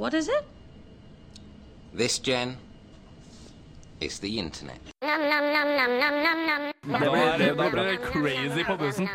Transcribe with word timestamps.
What 0.00 0.14
is 0.14 0.28
it? 0.28 0.44
This, 1.92 2.18
Jen, 2.18 2.56
is 4.00 4.18
the 4.18 4.38
internet. 4.38 4.80
Blir 5.00 5.18
det, 7.38 7.54
da 7.54 7.70
blir 7.70 7.84
det 7.84 7.96
crazy 7.96 8.64
på 8.64 8.76
bussen. 8.76 9.08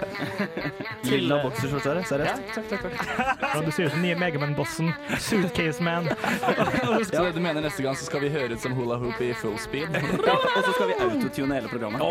Lilla 1.03 1.43
bokserskjorte, 1.43 1.89
er 1.89 1.95
det? 1.95 2.05
seriøst? 2.05 2.41
Ja, 3.41 3.61
du 3.65 3.71
sier 3.71 3.89
som 3.89 4.01
nye 4.05 4.15
Megaman-bossen. 4.15 4.93
Suitcase 5.19 5.83
Man. 5.83 6.09
Så 7.09 7.31
du 7.33 7.39
mener 7.41 7.61
neste 7.65 7.81
gang 7.81 7.97
så 7.97 8.05
skal 8.05 8.21
vi 8.21 8.29
høre 8.29 8.53
ut 8.53 8.61
som 8.61 8.71
hula 8.77 8.95
hoop 9.01 9.21
i 9.25 9.33
full 9.33 9.57
speed? 9.57 9.89
Og 10.29 10.61
så 10.67 10.71
skal 10.75 10.87
vi 10.91 10.93
autotune 10.99 11.55
hele 11.57 11.67
programmet. 11.73 12.01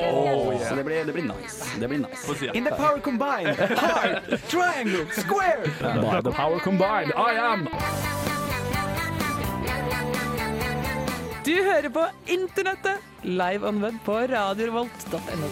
Så 0.66 0.74
det 0.74 0.84
blir, 0.84 1.04
det 1.06 1.14
blir 1.14 1.30
nice. 1.30 1.62
Det 1.78 1.88
blir 1.88 1.98
nice. 2.08 2.50
In 2.54 2.64
the 2.66 2.74
power 2.74 2.98
combined, 2.98 3.54
heart, 3.54 4.26
triangle, 4.50 5.06
square. 5.12 5.62
By 5.78 6.20
the 6.26 6.34
power 6.34 6.58
combined, 6.58 7.14
I 7.14 7.38
am 7.38 7.70
Du 11.44 11.52
hører 11.52 11.90
på 11.92 12.02
Internettet, 12.32 13.02
live 13.22 13.68
on 13.68 13.82
web 13.82 13.96
på 14.04 14.14
radiorevolt.no. 14.30 15.48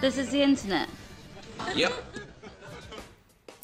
This 0.00 0.18
is 0.18 0.28
the 0.30 0.42
internet. 0.42 0.88
Yep. 1.76 1.92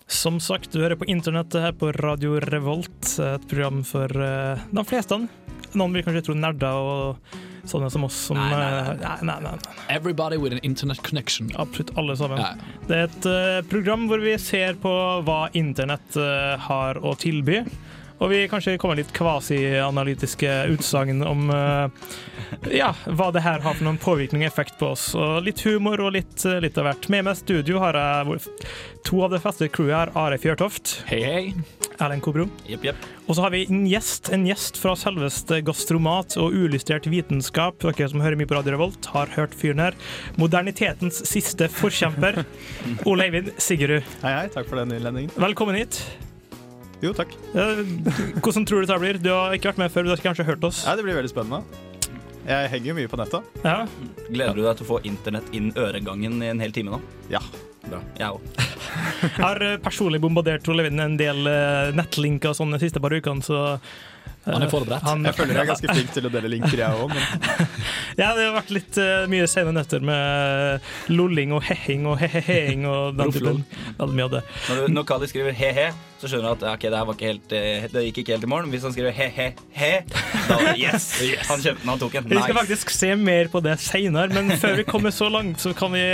Som 0.06 0.41
sagt, 0.41 0.72
du 0.72 0.80
hører 0.80 0.96
på 0.96 1.04
internettet 1.04 1.60
her 1.60 1.74
på 1.77 1.91
Radio 1.92 2.38
Revolt, 2.41 3.10
et 3.20 3.44
program 3.50 3.82
for 3.84 4.08
uh, 4.16 4.62
de 4.72 4.84
fleste. 4.88 5.18
Noen 5.77 5.96
vil 5.96 6.06
kanskje 6.06 6.22
tro 6.30 6.36
nerder 6.38 6.80
og 6.80 7.36
sånne 7.68 7.91
som 7.92 8.06
oss 8.06 8.16
som 8.30 8.38
Nei, 8.38 8.46
nei, 8.55 8.70
nei. 8.70 8.94
eh, 8.94 9.24
nei, 9.27 9.36
nei, 9.44 9.52
nei. 9.52 9.77
Everybody 9.92 10.38
with 10.41 10.56
an 10.56 10.62
internet 10.64 11.02
connection. 11.05 11.50
Absolutt 11.60 11.92
alle 12.00 12.16
sammen. 12.16 12.64
Det 12.88 13.02
er 13.02 13.10
et 13.10 13.28
uh, 13.28 13.60
program 13.68 14.08
hvor 14.08 14.24
vi 14.24 14.32
ser 14.41 14.80
på 14.80 14.94
hva 15.28 15.42
internett 15.52 16.16
uh, 16.16 16.56
har 16.70 17.02
å 17.05 17.12
tilby. 17.20 17.60
Og 18.16 18.30
vi 18.33 18.47
kanskje 18.48 18.79
kommer 18.80 18.97
litt 18.97 19.12
kvasi-analytiske 19.16 20.53
utsagn 20.72 21.20
om 21.27 21.50
eh, 21.53 22.12
ja, 22.78 22.92
hva 23.05 23.28
det 23.34 23.42
her 23.45 23.61
har 23.61 23.77
for 23.77 23.84
noen 23.84 24.00
påvirkning 24.00 24.45
og 24.47 24.48
effekt 24.48 24.78
på 24.81 24.95
oss. 24.95 25.11
Og 25.19 25.45
litt 25.45 25.61
humor 25.67 26.00
og 26.06 26.14
litt, 26.17 26.39
eh, 26.48 26.61
litt 26.64 26.81
av 26.81 26.89
hvert. 26.89 27.11
Med 27.12 27.27
meg 27.27 27.36
i 27.36 27.42
studio 27.42 27.83
har 27.83 27.98
jeg 28.00 28.41
to 29.06 29.20
av 29.27 29.36
det 29.36 29.42
faste 29.45 29.69
crewet 29.69 29.97
her. 29.98 30.14
Are 30.17 30.41
Fjørtoft, 30.41 31.03
Hei, 31.11 31.20
hei. 31.27 31.42
Erlend 32.00 32.25
Kobro. 32.25 32.48
Yep, 32.69 32.84
yep. 32.89 33.06
Og 33.27 33.36
så 33.36 33.45
har 33.47 33.53
vi 33.53 33.64
en 33.69 33.86
gjest, 33.89 34.30
en 34.33 34.45
gjest 34.48 34.77
fra 34.80 34.92
selveste 34.98 35.62
gastromat 35.64 36.36
og 36.41 36.56
Ulystrert 36.56 37.08
vitenskap. 37.12 37.80
Dere 37.84 38.11
som 38.12 38.25
hører 38.25 38.39
mye 38.41 38.48
på 38.48 38.56
Radio 38.56 38.77
Revolt, 38.77 39.08
har 39.12 39.33
hørt 39.36 39.56
fyren 39.56 39.83
her. 39.83 39.97
Modernitetens 40.41 41.23
siste 41.28 41.69
forkjemper, 41.73 42.45
Ole 43.08 43.28
Eivind 43.28 43.53
Sigerud. 43.61 44.05
Hei, 44.25 44.39
hei. 44.41 44.47
Takk 44.53 44.70
for 44.70 44.80
den 44.80 44.97
innledningen. 44.97 45.36
Velkommen 45.41 45.80
hit. 45.80 46.01
Jo, 47.05 47.12
takk. 47.16 47.33
Eh, 47.55 47.83
Hvordan 48.41 48.64
tror 48.66 48.80
du 48.84 48.89
det 48.89 48.98
blir? 49.02 49.19
Du 49.22 49.28
har 49.34 49.52
ikke 49.56 49.72
vært 49.72 49.83
med 49.84 49.92
før, 49.92 50.06
du 50.08 50.14
har 50.14 50.22
kanskje 50.25 50.47
hørt 50.48 50.64
oss? 50.64 50.84
Ja, 50.86 50.94
det 50.97 51.05
blir 51.05 51.19
veldig 51.19 51.33
spennende. 51.33 51.62
Jeg 52.47 52.70
henger 52.70 52.92
jo 52.92 52.94
mye 53.00 53.11
på 53.11 53.19
nettet. 53.19 53.47
Ja. 53.66 53.78
Gleder 54.30 54.55
du 54.55 54.62
deg 54.62 54.77
til 54.78 54.86
å 54.86 54.91
få 54.94 55.00
internett 55.08 55.48
inn 55.56 55.72
øregangen 55.77 56.39
i 56.47 56.52
en 56.52 56.62
hel 56.62 56.72
time 56.74 56.94
nå? 56.94 57.00
Ja. 57.33 57.42
Bra. 57.86 58.00
Jeg 58.19 58.34
òg. 58.34 58.64
Jeg 59.22 59.36
har 59.42 59.61
eh, 59.62 59.77
personlig 59.83 60.20
bombardert 60.22 60.67
Ole 60.72 60.86
Vind 60.89 61.02
en 61.02 61.17
del 61.20 61.47
eh, 61.50 61.92
nettlinker 61.94 62.50
og 62.55 62.58
sånn 62.58 62.72
de 62.74 62.80
siste 62.83 63.02
par 63.02 63.14
ukene, 63.14 63.44
så 63.47 63.61
Han 64.47 64.62
er 64.62 64.70
forberedt. 64.70 65.02
han- 65.02 65.24
Jeg 65.27 65.34
føler 65.34 65.55
jeg 65.55 65.62
er 65.64 65.70
ganske 65.72 65.92
flink 65.94 66.12
til 66.14 66.27
å 66.27 66.30
dele 66.33 66.48
linker, 66.50 66.78
jeg 66.78 66.91
òg. 67.02 67.14
Ja, 68.17 68.30
det 68.33 68.47
har 68.47 68.55
vært 68.56 68.70
litt 68.72 68.97
uh, 68.97 69.27
mye 69.28 69.44
sene 69.50 69.74
nøtter 69.77 70.00
med 70.00 70.80
lolling 71.12 71.50
og 71.52 71.62
hehing 71.69 72.06
og 72.08 72.17
heheheing 72.22 72.86
og 72.89 73.19
den 73.19 73.33
typen. 73.34 73.58
Veldig 74.00 74.16
mye 74.19 74.27
av 74.28 74.34
det. 74.36 74.42
Når, 74.69 74.80
du- 74.86 74.92
når 74.97 75.06
Kali 75.08 75.28
skriver 75.30 75.56
he-he, 75.56 75.86
så 76.20 76.28
skjønner 76.30 76.47
du 76.56 76.64
at 76.64 76.75
okay, 76.77 76.89
det, 76.92 76.97
her 77.00 77.05
var 77.08 77.16
ikke 77.19 77.28
helt, 77.30 77.52
eh, 77.56 77.86
det 77.92 78.02
gikk 78.08 78.19
ikke 78.22 78.33
helt 78.36 78.47
i 78.47 78.50
morgen. 78.50 78.70
Hvis 78.72 78.84
han 78.89 78.92
skriver 78.94 79.12
he-he-he, 79.16 79.91
da 80.48 80.58
yes! 80.86 81.11
Han 81.50 81.61
kjøpte 81.64 81.83
den, 81.83 81.91
han 81.92 82.00
tok 82.02 82.14
en. 82.20 82.28
Vi 82.30 82.41
skal 82.42 82.58
faktisk 82.61 82.92
se 82.97 83.11
mer 83.20 83.50
på 83.52 83.61
det 83.64 83.77
seinere, 83.84 84.33
men 84.33 84.52
før 84.61 84.79
vi 84.80 84.86
kommer 84.89 85.12
så 85.14 85.29
langt, 85.33 85.61
så 85.61 85.74
kan 85.77 85.92
vi 85.96 86.05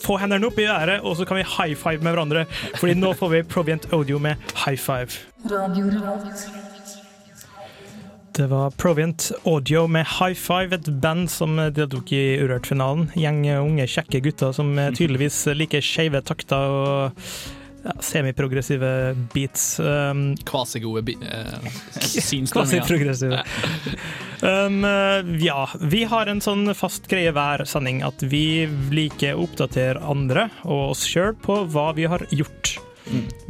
få 0.00 0.16
hendene 0.22 0.48
opp 0.48 0.58
i 0.60 0.64
været, 0.68 1.00
og 1.04 1.16
så 1.20 1.26
kan 1.28 1.36
vi 1.40 1.44
high 1.58 1.76
five 1.76 2.00
med 2.00 2.14
hverandre. 2.16 2.46
Fordi 2.80 2.96
nå 2.96 3.12
får 3.20 3.34
vi 3.36 3.42
Provient 3.52 3.88
Audio 3.92 4.18
med 4.18 4.40
high 4.64 4.78
five. 4.80 5.12
Det 8.36 8.46
var 8.46 8.70
Provient 8.70 9.32
Audio 9.44 9.86
med 9.86 10.06
High 10.06 10.38
Five, 10.38 10.74
et 10.74 10.90
band 11.02 11.30
som 11.30 11.56
deltok 11.56 12.12
i 12.14 12.38
Urørt-finalen. 12.40 13.08
Gjeng 13.18 13.42
unge, 13.58 13.88
kjekke 13.90 14.22
gutter 14.22 14.52
som 14.56 14.76
tydeligvis 14.98 15.42
liker 15.58 15.82
skeive 15.84 16.22
takter 16.22 16.76
og 16.76 17.24
ja, 17.84 17.94
semiprogressive 18.00 19.16
beats. 19.32 19.80
Um, 19.80 20.36
Kvasigode 20.46 21.02
be 21.02 21.16
eh, 21.20 21.70
synstrømninger. 22.00 23.42
Um, 24.42 24.84
eh, 24.84 25.32
ja, 25.44 25.64
vi 25.80 26.04
har 26.04 26.30
en 26.30 26.42
sånn 26.44 26.74
fast 26.76 27.08
greie 27.10 27.32
hver 27.36 27.64
sending 27.68 28.04
at 28.06 28.22
vi 28.22 28.68
liker 28.92 29.36
å 29.36 29.48
oppdatere 29.48 30.04
andre 30.04 30.48
og 30.64 30.94
oss 30.94 31.06
sjøl 31.08 31.34
på 31.40 31.62
hva 31.72 31.90
vi 31.96 32.08
har 32.10 32.24
gjort. 32.30 32.76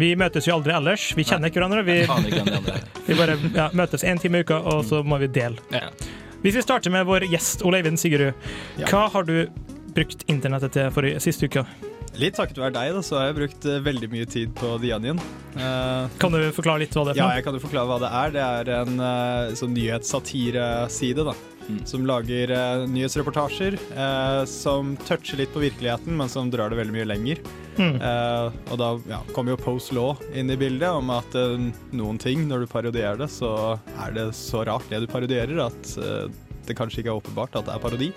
Vi 0.00 0.12
møtes 0.18 0.48
jo 0.48 0.56
aldri 0.56 0.74
ellers. 0.76 1.10
Vi 1.16 1.26
kjenner 1.26 1.50
ikke 1.50 1.60
hverandre. 1.60 1.84
Vi, 1.86 1.98
vi 3.08 3.18
bare 3.18 3.36
ja, 3.54 3.68
møtes 3.76 4.06
én 4.06 4.20
time 4.20 4.40
i 4.40 4.46
uka, 4.46 4.60
og 4.72 4.84
så 4.88 5.02
må 5.06 5.20
vi 5.22 5.30
dele. 5.32 5.60
Hvis 6.40 6.56
vi 6.56 6.64
starter 6.64 6.92
med 6.92 7.04
vår 7.08 7.28
gjest 7.28 7.64
Ole 7.68 7.82
Eivind 7.82 8.00
Sigerud, 8.00 8.50
hva 8.88 9.06
har 9.12 9.28
du 9.28 9.44
brukt 9.94 10.24
internettet 10.30 10.76
til 10.76 10.92
for 10.94 11.08
siste 11.20 11.50
uka? 11.50 11.66
litt 12.18 12.36
takket 12.36 12.58
være 12.60 12.74
deg, 12.74 12.94
da, 12.96 13.02
så 13.04 13.18
har 13.18 13.28
jeg 13.30 13.38
brukt 13.38 13.66
eh, 13.68 13.82
veldig 13.84 14.10
mye 14.12 14.26
tid 14.28 14.52
på 14.58 14.74
The 14.82 14.92
Onion. 14.96 15.20
Uh, 15.54 16.10
Kan 16.20 16.34
du 16.34 16.42
forklare 16.54 16.82
litt 16.82 16.94
hva 16.96 17.06
det 17.08 17.14
er 17.14 17.20
ja, 17.20 17.24
for 17.24 17.30
noe? 17.30 17.38
jeg 17.38 17.46
kan 17.46 17.56
jo 17.56 17.62
forklare 17.64 17.90
hva 17.90 17.98
det 18.02 18.10
er. 18.20 18.34
Det 18.34 18.44
er 18.46 18.72
en 18.80 19.02
uh, 19.02 19.54
sånn 19.58 19.74
nyhetssatireside, 19.76 21.26
da. 21.30 21.36
Mm. 21.70 21.86
Som 21.86 22.06
lager 22.08 22.50
eh, 22.50 22.84
nyhetsreportasjer 22.90 23.76
eh, 23.94 24.44
som 24.50 24.96
toucher 25.06 25.38
litt 25.38 25.52
på 25.54 25.62
virkeligheten, 25.62 26.16
men 26.18 26.28
som 26.28 26.50
drar 26.50 26.72
det 26.72 26.80
veldig 26.80 26.94
mye 26.96 27.06
lenger. 27.06 27.42
Mm. 27.78 27.96
Eh, 27.96 28.58
og 28.72 28.80
da 28.80 28.90
ja, 29.08 29.20
kommer 29.36 29.54
jo 29.54 29.60
Post 29.62 29.94
Law 29.96 30.18
inn 30.34 30.50
i 30.50 30.58
bildet 30.58 30.90
om 30.90 31.12
at 31.14 31.36
eh, 31.38 31.68
noen 31.96 32.18
ting, 32.20 32.46
når 32.50 32.64
du 32.64 32.70
parodierer 32.72 33.20
det, 33.22 33.30
så 33.32 33.52
er 34.02 34.16
det 34.16 34.30
så 34.36 34.64
rart 34.66 34.88
det 34.90 35.04
du 35.04 35.10
parodierer, 35.10 35.60
at 35.68 35.92
eh, 36.02 36.24
det 36.66 36.76
kanskje 36.78 37.02
ikke 37.04 37.12
er 37.14 37.20
åpenbart 37.22 37.60
at 37.60 37.68
det 37.68 37.76
er 37.76 37.84
parodi. 37.84 38.10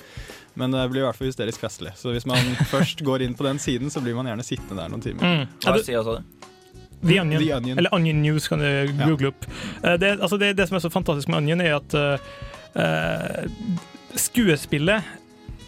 Men 0.60 0.74
det 0.74 0.88
blir 0.92 1.02
i 1.02 1.06
hvert 1.08 1.18
fall 1.18 1.30
hysterisk 1.32 1.62
festlig. 1.64 1.94
Så 1.98 2.14
hvis 2.14 2.28
man 2.30 2.42
først 2.74 3.02
går 3.06 3.26
inn 3.26 3.38
på 3.38 3.46
den 3.48 3.62
siden, 3.62 3.94
så 3.94 4.02
blir 4.04 4.18
man 4.18 4.30
gjerne 4.30 4.46
sittende 4.46 4.82
der 4.82 4.92
noen 4.94 5.06
timer. 5.06 5.24
Mm. 5.24 5.54
Hva 5.66 5.78
sier 5.82 6.02
er 6.02 6.18
det? 6.20 6.50
The 7.04 7.20
Onion. 7.20 7.42
The 7.42 7.54
Onion. 7.58 7.78
Eller 7.78 7.94
Onion 7.96 8.22
News 8.24 8.48
kan 8.48 8.60
du 8.64 8.94
google 9.04 9.34
opp. 9.34 9.46
Eh, 9.84 9.98
Det, 10.00 10.18
altså 10.22 10.38
det, 10.42 10.54
det 10.58 10.68
som 10.70 10.80
er 10.80 10.84
så 10.86 10.92
fantastisk 10.94 11.32
med 11.32 11.44
Onion, 11.44 11.62
er 11.62 11.78
at 11.82 11.96
skuespillet 14.16 15.04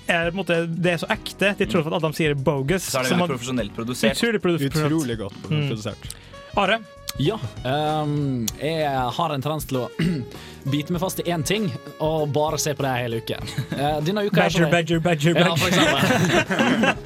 er, 0.07 0.27
på 0.29 0.35
en 0.35 0.37
måte, 0.37 0.57
det 0.69 0.91
er 0.95 0.99
så 1.01 1.07
ekte, 1.15 1.53
til 1.57 1.69
tross 1.71 1.87
for 1.87 1.95
at 1.97 2.03
de 2.05 2.11
sier 2.17 2.35
bogus. 2.37 2.83
Så 2.91 2.99
er 2.99 3.07
det 3.07 3.11
veldig 3.15 3.21
man- 3.23 3.31
profesjonelt 3.33 3.73
produsert. 3.75 4.17
Utrolig 4.19 4.41
produsert. 4.43 4.75
Utrolig 4.85 5.17
godt 5.23 5.49
Mm. 5.49 5.67
produsert. 5.69 6.15
Are, 6.57 6.79
Ja. 7.17 7.37
Um, 7.63 8.45
jeg 8.59 8.83
har 8.91 9.31
en 9.31 9.41
tendens 9.41 9.63
til 9.65 9.77
å 9.77 9.89
bite 10.71 10.91
meg 10.91 10.99
fast 10.99 11.19
i 11.21 11.23
én 11.31 11.45
ting 11.47 11.71
og 12.03 12.33
bare 12.35 12.57
se 12.59 12.73
på 12.75 12.83
det 12.83 12.91
hele 12.99 13.21
uka. 13.23 13.37
Uh, 13.71 14.01
denne 14.03 14.25
uka 14.27 14.41
badger, 14.41 14.67
badger, 14.69 14.99
badger, 14.99 15.33
badger, 15.33 15.71
Ja. 15.79 16.93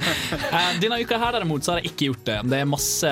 Eh, 0.50 0.78
Denne 0.82 0.98
uka 1.00 1.16
her 1.18 1.32
derimot 1.32 1.62
så 1.62 1.72
har 1.72 1.78
jeg 1.80 1.92
ikke 1.92 2.08
gjort 2.10 2.24
det. 2.26 2.38
Det 2.50 2.58
er 2.58 2.64
masse 2.66 3.10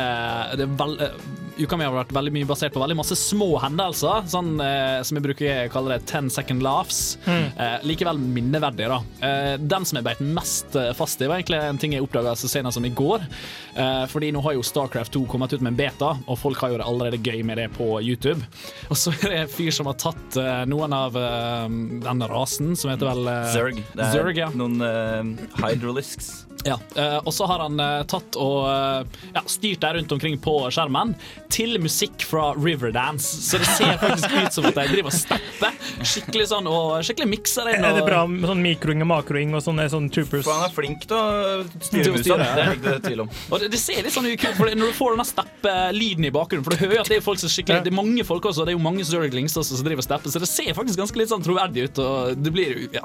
det 0.59 0.65
er 0.66 0.72
vel, 0.81 0.97
eh, 1.06 1.15
Uka 1.58 1.76
mi 1.78 1.86
har 1.86 1.94
vært 1.94 2.12
veldig 2.14 2.32
mye 2.36 2.48
basert 2.48 2.74
på 2.74 2.82
veldig 2.82 2.98
masse 3.00 3.16
små 3.19 3.48
hendelser, 3.62 4.26
sånn 4.30 4.52
eh, 4.62 5.00
som 5.06 5.19
jeg 5.19 5.24
bruker 5.24 5.64
å 5.64 5.72
kalle 5.72 5.96
det 5.96 6.06
10 6.06 6.30
second 6.30 6.62
laughs. 6.62 7.00
Eh, 7.28 7.78
likevel 7.88 8.20
minneverdige, 8.20 8.88
da. 8.92 9.26
Eh, 9.26 9.54
den 9.58 9.86
som 9.88 9.98
jeg 9.98 10.06
beit 10.06 10.22
mest 10.22 10.76
eh, 10.78 10.92
fast 10.96 11.22
i, 11.22 11.28
var 11.28 11.41
egentlig 11.41 11.58
en 11.58 11.80
ting 11.80 11.96
jeg 11.96 12.04
oppdaga 12.04 12.36
så 12.38 12.50
senest 12.50 12.78
som 12.78 12.86
i 12.86 12.92
går. 12.94 13.26
Eh, 13.74 14.04
fordi 14.10 14.30
nå 14.34 14.42
har 14.46 14.56
jo 14.56 14.64
Starcraft 14.66 15.14
2 15.16 15.24
kommet 15.30 15.52
ut 15.52 15.64
med 15.64 15.72
en 15.72 15.80
beta, 15.80 16.12
og 16.26 16.38
folk 16.41 16.62
har 16.62 16.74
jo 16.74 16.80
det 16.80 16.88
allerede 16.88 17.22
gøy 17.22 17.42
med 17.46 17.58
det 17.60 17.69
på 17.76 17.90
YouTube. 18.02 18.40
Og 18.90 18.96
så 18.99 19.12
er 19.19 19.32
det 19.32 19.40
en 19.43 19.52
fyr 19.52 19.75
som 19.75 19.90
har 19.90 19.99
tatt 20.00 20.38
eh, 20.40 20.64
noen 20.70 20.94
av 20.94 21.16
eh, 21.19 21.66
den 22.05 22.26
rasen, 22.31 22.75
som 22.78 22.93
heter 22.93 23.10
vel 23.10 23.32
eh, 23.32 23.49
Zerg. 23.55 23.82
Det 23.94 24.06
er 24.06 24.14
Zerg, 24.14 24.44
ja. 24.46 24.52
noen 24.55 24.78
uh, 24.82 25.49
hydrolisks. 25.62 26.47
Ja, 26.66 26.78
eh, 26.96 27.16
og 27.22 27.34
så 27.34 27.46
har 27.46 27.62
han 27.62 27.78
eh, 27.81 28.02
tatt 28.10 28.37
og 28.40 28.66
eh, 28.66 29.19
ja, 29.34 29.43
styrt 29.46 29.82
deg 29.84 29.99
rundt 29.99 30.14
omkring 30.16 30.38
på 30.43 30.55
skjermen 30.75 31.14
til 31.52 31.78
musikk 31.82 32.25
fra 32.26 32.50
Riverdance. 32.58 33.43
Så 33.46 33.60
det 33.62 33.69
ser 33.76 33.94
faktisk 34.00 34.34
ut 34.34 34.56
som 34.56 34.66
at 34.69 34.78
de 34.81 34.87
driver 34.90 35.12
og 35.12 35.14
stepper 35.14 35.78
skikkelig 36.02 36.49
sånn 36.50 36.69
og 36.70 36.99
skikkelig 37.06 37.31
mikser 37.31 37.70
inn. 37.72 37.87
Er 37.87 38.00
det 38.00 38.05
bra 38.06 38.25
med 38.31 38.49
sånn 38.50 38.62
mikroing 38.64 39.05
og 39.06 39.10
makroing 39.12 39.55
og 39.55 39.64
sånne, 39.64 39.87
sånne 39.93 40.12
troopers? 40.14 40.44
For 40.46 40.58
han 40.58 40.69
er 40.69 40.75
flink 40.75 41.06
til 41.06 41.16
å 41.16 41.62
styre 41.87 42.14
musa. 42.16 42.38
Det 42.38 42.50
er 42.50 42.58
det 42.58 42.78
ikke 42.78 42.96
tvil 43.06 43.25
om. 43.25 43.32
Og 43.49 43.62
det, 43.62 43.72
det 43.75 43.82
ser 43.82 44.02
litt 44.05 44.16
sånn 44.16 44.28
ut, 44.28 44.46
for 44.58 44.75
når 44.75 44.93
du 44.93 44.99
får 44.99 45.14
denne 45.14 45.28
steppelyden 45.31 46.28
i 46.28 46.34
bakgrunnen. 46.34 46.66
For 46.66 46.75
du 46.75 46.84
hører 46.87 47.05
at 47.05 47.12
det 47.12 47.20
er 47.20 47.25
folk 47.25 47.43
som 47.43 47.52
skikkelig 47.52 47.87
Det 47.87 47.93
er 47.93 47.99
mange 47.99 48.26
folk 48.26 48.50
også, 48.50 48.66
det 48.66 48.75
er 48.75 48.78
jo 48.78 48.84
mange 48.84 49.06
Zerglings 49.06 49.56
også 49.56 49.78
som 49.78 49.87
driver 49.87 50.02
og 50.02 50.08
stepper, 50.10 50.34
så 50.34 50.43
det 50.43 50.50
ser 50.50 50.75
faktisk 50.76 51.00
ganske 51.00 51.22
litt 51.22 51.31
sånn 51.31 51.44
troverdig 51.46 51.88
ut. 51.88 52.02
Og 52.02 52.43
det 52.43 52.55
blir 52.55 52.75
jo 52.75 52.88
ja, 52.99 53.05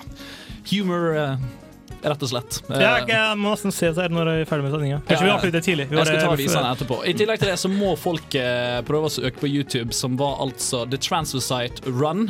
humor 0.71 1.13
eh, 1.19 1.51
rett 2.03 2.23
og 2.25 2.29
slett. 2.31 2.59
Ja, 2.69 2.93
jeg 3.07 3.37
må 3.39 3.53
nesten 3.53 3.73
se 3.75 3.91
det 3.95 4.09
når 4.13 4.29
jeg 4.31 4.43
er 4.45 4.49
ferdig 4.49 4.65
med 4.67 4.75
sendinga. 4.75 4.99
Kanskje 5.07 5.23
vi 5.23 5.29
Ja, 5.29 5.33
ja. 5.33 5.37
avslutter 5.39 5.63
tidlig. 5.65 5.87
Vi 5.89 5.97
Jeg 5.97 6.09
skal 6.09 6.19
ta 6.21 6.31
og 6.33 6.73
etterpå. 6.73 6.97
I 7.07 7.13
tillegg 7.17 7.41
til 7.41 7.51
det 7.51 7.57
så 7.61 7.71
må 7.71 7.93
folk 7.99 8.35
eh, 8.39 8.79
prøve 8.87 9.09
å 9.09 9.13
søke 9.13 9.39
på 9.41 9.49
YouTube, 9.49 9.95
som 9.95 10.17
var 10.19 10.41
altså 10.43 10.83
The 10.89 10.99
Transvestite 11.01 11.83
Run. 11.89 12.27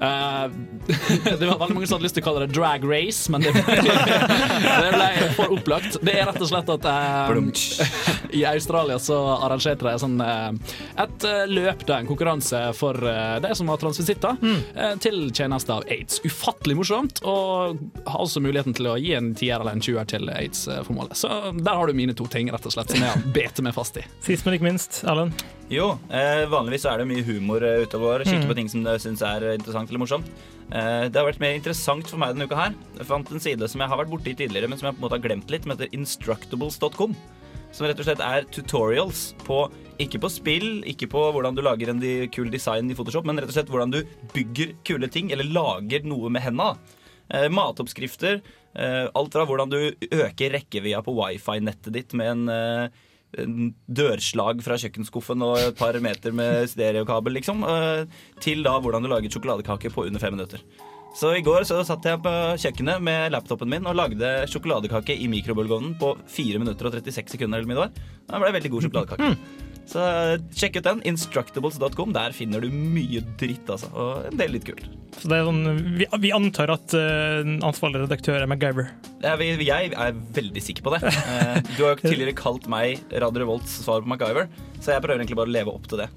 Eh, 0.00 0.44
det 1.40 1.46
var 1.48 1.58
veldig 1.62 1.76
mange 1.76 1.88
som 1.90 1.98
hadde 1.98 2.06
lyst 2.06 2.18
til 2.18 2.24
å 2.24 2.28
kalle 2.28 2.46
det 2.46 2.54
Drag 2.56 2.86
Race, 2.88 3.26
men 3.32 3.44
det 3.44 3.52
ble, 3.56 3.62
det 4.84 4.92
ble 4.94 5.10
for 5.38 5.54
opplagt. 5.58 5.98
Det 6.04 6.14
er 6.14 6.28
rett 6.30 6.40
og 6.44 6.50
slett 6.52 6.72
at 6.76 6.88
um, 7.34 7.50
i 8.38 8.44
Australia 8.48 8.98
så 9.02 9.18
arrangerte 9.38 9.86
de 9.88 9.94
sånn, 10.04 10.18
eh, 10.22 10.76
et 11.04 11.28
eh, 11.28 11.44
løp, 11.50 11.84
da, 11.88 11.98
en 12.02 12.08
konkurranse 12.10 12.62
for 12.78 12.98
eh, 13.08 13.36
de 13.44 13.52
som 13.58 13.70
var 13.70 13.80
transvestitter, 13.82 14.38
eh, 14.74 14.94
til 15.02 15.28
tjeneste 15.34 15.74
av 15.74 15.86
aids. 15.90 16.20
Ufattelig 16.26 16.78
morsomt, 16.78 17.22
og 17.26 17.78
har 18.06 18.22
også 18.24 18.42
muligheten 18.44 18.76
til 18.78 18.90
å 18.92 18.96
gi 19.00 19.07
en 19.16 19.30
tier 19.38 19.56
eller 19.60 19.72
en 19.76 19.80
tjuer 19.84 20.04
til 20.10 20.28
aids-formålet. 20.32 21.16
Så 21.16 21.28
der 21.56 21.74
har 21.78 21.86
du 21.86 21.94
mine 21.96 22.14
to 22.18 22.26
ting, 22.30 22.50
rett 22.52 22.66
og 22.68 22.74
slett, 22.74 22.90
som 22.92 23.00
jeg 23.04 23.12
har 23.14 23.24
betet 23.34 23.62
meg 23.64 23.74
fast 23.76 23.96
i. 24.00 24.04
Sist, 24.26 24.44
men 24.46 24.58
ikke 24.58 24.68
minst, 24.68 25.00
Erlend. 25.08 25.44
Jo, 25.72 25.90
eh, 26.10 26.44
vanligvis 26.48 26.84
så 26.86 26.92
er 26.94 27.02
det 27.02 27.08
mye 27.10 27.24
humor 27.26 27.64
eh, 27.64 27.82
ute 27.84 27.96
og 28.00 28.06
går. 28.06 28.26
Kikke 28.28 28.48
på 28.50 28.56
ting 28.56 28.68
som 28.72 28.84
jeg 28.88 29.04
syns 29.04 29.24
er 29.24 29.48
eh, 29.50 29.56
interessant 29.60 29.88
eller 29.92 30.02
morsomt. 30.04 30.28
Eh, 30.68 31.08
det 31.08 31.16
har 31.20 31.26
vært 31.28 31.40
mer 31.44 31.56
interessant 31.58 32.08
for 32.08 32.20
meg 32.20 32.34
denne 32.36 32.48
uka 32.48 32.56
her. 32.60 32.76
Jeg 33.00 33.08
fant 33.08 33.32
en 33.32 33.40
side 33.44 33.68
som 33.68 33.80
jeg 33.84 33.88
har 33.92 34.00
vært 34.00 34.12
borti 34.12 34.36
tidligere, 34.36 34.68
men 34.72 34.80
som 34.80 34.88
jeg 34.90 34.96
på 34.96 35.02
en 35.02 35.06
måte 35.08 35.18
har 35.18 35.26
glemt 35.26 35.52
litt, 35.52 35.64
som 35.68 35.74
heter 35.76 35.92
instructables.com. 35.96 37.16
Som 37.72 37.84
rett 37.84 37.98
og 38.00 38.06
slett 38.08 38.22
er 38.24 38.46
tutorials 38.48 39.34
på 39.44 39.66
ikke 40.00 40.20
på 40.22 40.28
spill, 40.32 40.68
ikke 40.88 41.08
på 41.10 41.20
hvordan 41.34 41.56
du 41.56 41.60
lager 41.66 41.90
en 41.92 41.98
de- 42.00 42.28
kul 42.32 42.48
design 42.52 42.88
i 42.88 42.94
Photoshop, 42.96 43.26
men 43.28 43.36
rett 43.42 43.50
og 43.50 43.56
slett 43.58 43.68
hvordan 43.72 43.92
du 43.92 43.98
bygger 44.32 44.72
kule 44.88 45.08
ting, 45.12 45.32
eller 45.34 45.44
lager 45.52 46.06
noe 46.08 46.30
med 46.32 46.44
henda. 46.46 46.70
Eh, 47.28 47.48
matoppskrifter. 47.52 48.40
Eh, 48.78 49.08
alt 49.18 49.34
fra 49.34 49.44
hvordan 49.48 49.72
du 49.72 49.78
øker 50.08 50.54
rekkevidda 50.54 51.02
på 51.02 51.14
wifi-nettet 51.18 51.94
ditt 51.94 52.14
med 52.18 52.30
en 52.30 52.52
eh, 52.54 52.98
dørslag 53.90 54.62
fra 54.64 54.78
kjøkkenskuffen 54.80 55.42
og 55.44 55.58
et 55.60 55.78
par 55.78 55.98
meter 56.04 56.32
med 56.36 56.68
stereokabel, 56.70 57.34
liksom. 57.40 57.64
eh, 57.66 58.04
Til 58.44 58.62
da 58.66 58.78
hvordan 58.80 59.04
du 59.04 59.10
lager 59.10 59.34
sjokoladekake 59.34 59.90
på 59.94 60.06
under 60.06 60.22
fem 60.22 60.36
minutter. 60.38 60.62
Så 61.18 61.32
i 61.34 61.42
går 61.42 61.64
så 61.66 61.80
satt 61.88 62.04
jeg 62.04 62.20
på 62.22 62.32
kjøkkenet 62.62 63.02
med 63.02 63.32
laptopen 63.32 63.70
min 63.72 63.86
og 63.88 63.96
lagde 63.96 64.28
sjokoladekake 64.52 65.16
i 65.16 65.26
mikrobølgeovnen 65.32 65.96
på 65.98 66.12
4 66.30 66.60
minutter 66.62 66.86
og 66.86 66.98
36 66.98 67.32
sekunder. 67.34 67.58
eller 67.58 67.70
mye 67.70 67.88
det. 67.88 68.04
Det 68.28 68.42
ble 68.44 68.52
veldig 68.58 68.70
god 68.74 68.84
sjokoladekake. 68.86 69.30
Så 69.88 70.02
eh, 70.04 70.36
sjekk 70.52 70.78
ut 70.82 70.84
den. 70.90 71.02
Instructables.com. 71.08 72.12
Der 72.16 72.34
finner 72.36 72.60
du 72.60 72.68
mye 72.72 73.22
dritt, 73.40 73.68
altså. 73.72 73.88
Og 73.96 74.26
en 74.28 74.36
del 74.40 74.52
litt 74.58 74.66
kult. 74.68 74.84
Så 75.18 75.30
det 75.32 75.38
er 75.38 75.46
sånn, 75.48 75.62
vi, 75.98 76.04
vi 76.20 76.30
antar 76.36 76.68
at 76.70 76.92
uh, 76.94 77.40
ansvarlig 77.64 78.02
redaktør 78.04 78.36
er 78.42 78.46
MacGyver. 78.50 78.90
Jeg, 79.24 79.56
jeg 79.66 79.88
er 79.96 80.18
veldig 80.36 80.62
sikker 80.62 80.84
på 80.84 80.92
det. 80.94 81.00
Uh, 81.08 81.56
Du 81.74 81.80
har 81.86 81.94
jo 81.96 82.02
tidligere 82.04 82.36
kalt 82.38 82.68
meg 82.70 83.00
Radio 83.16 83.40
Revolts 83.42 83.78
svar 83.86 84.04
på 84.04 84.12
MacGyver, 84.12 84.46
så 84.84 84.92
jeg 84.92 85.02
prøver 85.02 85.22
egentlig 85.24 85.38
bare 85.40 85.48
å 85.50 85.54
leve 85.56 85.72
opp 85.72 85.88
til 85.90 86.02
det. 86.04 86.10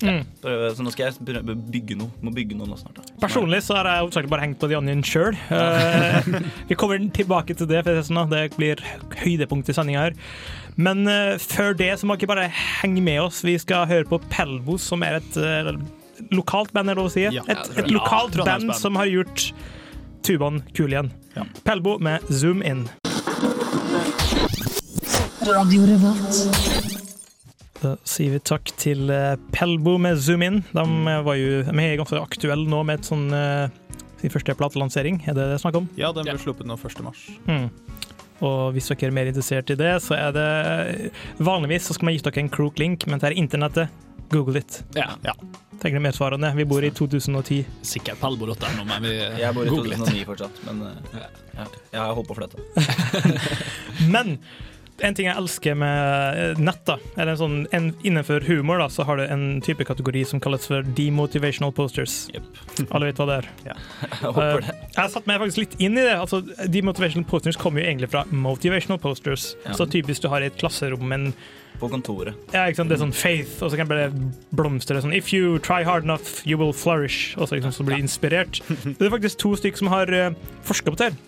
Prøve- 0.43 0.73
Så 0.77 0.83
nå 0.85 0.91
skal 0.93 1.07
jeg 1.07 1.47
bygge 1.71 1.97
noe. 1.97 2.11
Må 2.21 2.35
bygge 2.35 2.59
noe 2.59 2.67
nå 2.69 2.77
snart. 2.77 2.99
da. 2.99 3.07
Personlig 3.23 3.63
så 3.65 3.79
har 3.79 3.89
jeg 3.89 4.03
hovedsakelig 4.03 4.33
bare 4.35 4.45
hengt 4.45 4.59
på 4.61 4.69
The 4.69 4.77
Onion 4.83 5.01
sjøl. 5.07 5.39
vi 6.69 6.77
kommer 6.77 7.01
tilbake 7.15 7.55
til 7.57 7.71
det, 7.71 7.81
for 7.87 7.95
det, 7.95 8.05
sånn, 8.11 8.21
det 8.35 8.43
blir 8.59 8.83
høydepunkt 9.23 9.71
i 9.71 9.77
sendinga 9.79 10.09
her. 10.09 10.19
Men 10.79 11.03
uh, 11.07 11.35
før 11.41 11.75
det 11.77 11.91
så 11.99 12.07
må 12.07 12.15
dere 12.19 12.31
bare 12.31 12.47
henge 12.51 13.03
med 13.03 13.19
oss. 13.25 13.41
Vi 13.45 13.57
skal 13.61 13.87
høre 13.89 14.07
på 14.07 14.21
Pelbo, 14.31 14.77
som 14.81 15.03
er 15.05 15.19
et 15.19 15.39
uh, 15.39 15.73
lokalt 16.31 16.73
band, 16.73 16.91
er 16.91 16.95
det 16.95 17.01
lov 17.01 17.11
å 17.11 17.13
si? 17.13 17.25
Ja. 17.27 17.43
et, 17.49 17.71
et 17.77 17.91
lokalt 17.91 18.37
ja, 18.39 18.47
band 18.47 18.73
som 18.79 18.99
har 18.99 19.09
gjort 19.09 19.51
tubaen 20.25 20.61
kul 20.77 20.93
igjen. 20.93 21.11
Pelbo 21.65 21.97
med 22.03 22.23
Zoom 22.29 22.61
In. 22.65 22.85
Da 27.81 27.95
sier 28.05 28.35
vi 28.35 28.39
takk 28.45 28.69
til 28.77 29.09
eh, 29.09 29.39
Pelbo 29.55 29.95
med 29.97 30.19
Zoom 30.21 30.43
In. 30.45 30.59
De 30.69 30.83
var 31.25 31.39
jo 31.39 31.63
de 31.65 31.73
er 31.73 31.97
ganske 31.97 32.19
aktuelle 32.21 32.69
nå 32.69 32.83
med 32.85 33.01
et 33.01 33.09
sånn, 33.09 33.31
sin 34.21 34.33
første 34.33 34.53
platelansering. 34.59 35.23
Er 35.25 35.37
det 35.37 35.49
det 35.55 35.61
snakk 35.63 35.79
om? 35.81 35.89
Ja, 35.97 36.13
den 36.13 36.29
ble 36.29 36.37
sluppet 36.41 36.69
nå 36.69 36.77
1. 36.77 37.01
mars. 37.07 37.25
Mm. 37.49 37.71
Og 38.41 38.71
hvis 38.75 38.89
dere 38.89 39.09
er 39.09 39.15
mer 39.15 39.29
interessert 39.29 39.69
i 39.73 39.77
det, 39.77 39.91
så 40.01 40.17
er 40.17 40.31
det 40.35 41.11
Vanligvis 41.41 41.89
så 41.89 41.97
skal 41.97 42.09
man 42.09 42.15
gi 42.17 42.23
dere 42.25 42.41
en 42.41 42.53
crook 42.53 42.81
link, 42.81 43.05
men 43.07 43.21
det 43.21 43.31
er 43.31 43.37
internettet. 43.37 44.07
Google 44.31 44.59
it. 44.59 44.83
Ja, 44.95 45.09
Tenker 45.81 45.97
det 45.97 46.03
medsvarende. 46.05 46.53
Vi 46.55 46.65
bor 46.65 46.83
i 46.85 46.91
2010. 46.93 47.65
Sikkert 47.81 48.19
palbo.no, 48.21 48.83
men 48.85 49.03
vi 49.03 49.15
Jeg 49.43 49.53
bor 49.57 49.65
i 49.65 49.71
googler 49.73 49.95
litt. 49.97 50.03
2009 50.05 50.27
fortsatt, 50.29 50.61
men 50.67 50.83
eh, 50.87 51.23
ja, 51.57 51.65
jeg 51.91 51.99
har 51.99 52.13
holdt 52.15 52.29
på 52.29 52.35
å 52.35 52.39
flytte. 52.39 52.61
Men 54.13 54.37
en 55.05 55.17
ting 55.17 55.27
jeg 55.27 55.37
elsker 55.37 55.77
med 55.77 56.39
eh, 56.39 56.61
nett, 56.61 56.81
da, 56.87 56.97
eller 57.15 57.33
en 57.33 57.39
sånn, 57.39 57.55
en, 57.75 57.89
innenfor 58.07 58.45
humor, 58.47 58.81
da, 58.81 58.87
så 58.91 59.05
har 59.07 59.19
du 59.19 59.25
en 59.25 59.45
type 59.65 59.85
kategori 59.87 60.23
som 60.29 60.41
kalles 60.43 60.67
for 60.69 60.85
demotivational 60.97 61.73
posters. 61.75 62.23
Yep. 62.35 62.49
Alle 62.95 63.09
vet 63.09 63.21
hva 63.21 63.29
det 63.29 63.39
er. 63.41 63.49
Jeg 63.71 64.19
håper 64.25 64.61
det. 64.65 64.75
Jeg 64.91 64.99
har 64.99 65.09
satt 65.15 65.29
meg 65.29 65.41
faktisk 65.43 65.63
litt 65.63 65.79
inn 65.79 65.97
i 65.97 66.05
det. 66.05 66.17
Altså, 66.17 66.41
demotivational 66.71 67.27
posters 67.29 67.59
kommer 67.59 67.83
jo 67.83 67.89
egentlig 67.89 68.11
fra 68.13 68.25
motivational 68.31 69.01
posters. 69.01 69.51
Ja. 69.65 69.75
Så 69.79 69.89
typisk 69.91 70.23
du 70.23 70.29
har 70.31 70.43
i 70.43 70.51
et 70.51 70.59
klasserom 70.59 71.03
men 71.11 71.31
På 71.81 71.89
kontoret. 71.89 72.37
ja, 72.53 72.67
ikke 72.67 72.81
sant? 72.81 72.91
Det 72.91 72.99
er 72.99 73.03
sånn 73.05 73.15
faith, 73.15 73.57
og 73.63 73.71
så 73.73 73.79
kan 73.79 73.89
det 73.89 74.11
blomstre 74.53 75.01
sånn 75.01 75.15
If 75.17 75.31
you 75.33 75.57
try 75.65 75.81
hard 75.87 76.05
enough, 76.05 76.43
you 76.45 76.59
will 76.59 76.75
flourish. 76.75 77.33
Og 77.39 77.49
så 77.49 77.57
liksom, 77.57 77.73
så 77.73 77.87
blir 77.87 77.97
du 77.97 78.05
inspirert. 78.05 78.61
Det 78.99 79.07
er 79.07 79.13
faktisk 79.13 79.41
to 79.41 79.55
stykker 79.57 79.81
som 79.81 79.89
har 79.91 80.11
uh, 80.13 80.31
forska 80.67 80.93
på 80.93 80.99
det 80.99 81.11
her. 81.11 81.19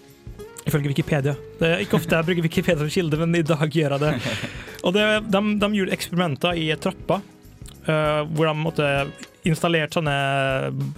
Ifølge 0.73 0.89
Wikipedia. 0.89 1.35
Det 1.59 1.67
er 1.69 1.83
ikke 1.83 1.99
ofte 1.99 2.17
jeg 2.17 2.25
bruker 2.25 2.45
Wikipedia 2.47 2.81
som 2.81 2.89
kilde, 2.89 3.19
men 3.21 3.37
i 3.37 3.43
dag 3.45 3.67
gjør 3.69 3.93
jeg 3.93 4.01
det. 4.01 4.37
Og 4.87 4.95
det, 4.95 5.05
de, 5.29 5.41
de 5.61 5.69
gjorde 5.77 5.93
eksperimenter 5.93 6.57
i 6.57 6.65
trappa, 6.81 7.19
uh, 7.85 8.23
hvor 8.33 8.49
de 8.49 8.55
måtte 8.57 8.89
installert 9.43 9.95
sånne 9.95 10.13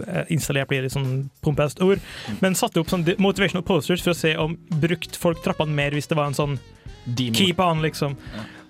eh, 0.06 0.28
Installert 0.34 0.70
blir 0.70 0.84
litt 0.86 0.94
sånn 0.94 1.26
pompøst 1.42 1.80
ord, 1.82 2.02
men 2.44 2.58
satte 2.58 2.78
opp 2.78 2.92
sånne 2.92 3.16
motivational 3.18 3.66
posters 3.66 4.04
for 4.06 4.14
å 4.14 4.18
se 4.20 4.36
om 4.38 4.54
brukt 4.84 5.18
folk 5.18 5.42
trappene 5.42 5.74
mer 5.74 5.96
hvis 5.98 6.10
det 6.12 6.18
var 6.20 6.30
en 6.30 6.38
sånn 6.38 6.60
Demo. 7.06 7.34
keep 7.38 7.62
on, 7.62 7.82
liksom. 7.82 8.14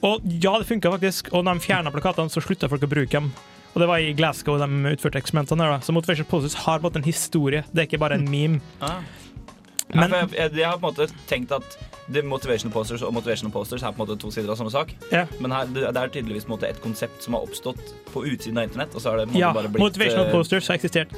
Og 0.06 0.24
ja, 0.40 0.54
det 0.60 0.70
funka 0.70 0.94
faktisk, 0.96 1.34
og 1.34 1.44
når 1.44 1.60
de 1.60 1.68
fjerna 1.68 1.92
plakatene, 1.92 2.32
så 2.32 2.44
slutta 2.44 2.72
folk 2.72 2.88
å 2.88 2.92
bruke 2.92 3.20
dem. 3.20 3.30
Og 3.76 3.82
det 3.84 3.88
var 3.92 4.00
i 4.00 4.16
Glasgow 4.16 4.56
de 4.60 4.94
utførte 4.94 5.20
eksperimentene 5.20 5.68
da. 5.68 5.80
Så 5.84 5.92
Motivational 5.96 6.30
Posters 6.32 6.56
har 6.64 6.80
på 6.80 6.92
en 6.96 7.04
historie, 7.04 7.66
det 7.74 7.84
er 7.84 7.90
ikke 7.90 8.00
bare 8.00 8.20
en 8.20 8.28
meme. 8.32 8.62
Ah. 8.80 9.02
Men- 9.94 10.12
ja, 10.12 10.22
jeg, 10.26 10.32
jeg, 10.38 10.56
jeg 10.60 10.66
har 10.70 10.80
på 10.82 10.88
en 10.90 10.96
måte 10.96 11.08
tenkt 11.30 11.52
at 11.56 11.78
motivational 12.26 12.74
posters 12.74 13.02
og 13.02 13.14
motivational 13.14 13.52
posters 13.54 13.82
er 13.84 13.94
på 13.94 14.02
en 14.02 14.08
måte 14.08 14.20
to 14.22 14.30
sider 14.34 14.50
av 14.54 14.58
samme 14.60 14.72
sak. 14.74 14.92
Ja. 15.12 15.26
Men 15.42 15.52
her, 15.52 15.66
det, 15.66 15.88
det 15.94 16.02
er 16.04 16.12
tydeligvis 16.14 16.46
på 16.46 16.54
en 16.54 16.58
måte 16.58 16.70
et 16.70 16.82
konsept 16.84 17.24
som 17.26 17.34
har 17.38 17.46
oppstått 17.48 17.94
på 18.14 18.26
utsiden 18.30 18.58
av 18.62 18.68
internett. 18.70 18.94
Og 18.98 19.02
så 19.02 19.10
har 19.14 19.18
det 19.24 19.30
på 19.30 19.34
en 19.34 19.40
måte 19.40 19.46
Ja, 19.46 19.54
bare 19.54 19.70
blitt 19.74 19.82
Motivational 19.86 20.28
eh, 20.28 20.32
Posters 20.36 20.68
har 20.70 20.78
eksistert 20.78 21.16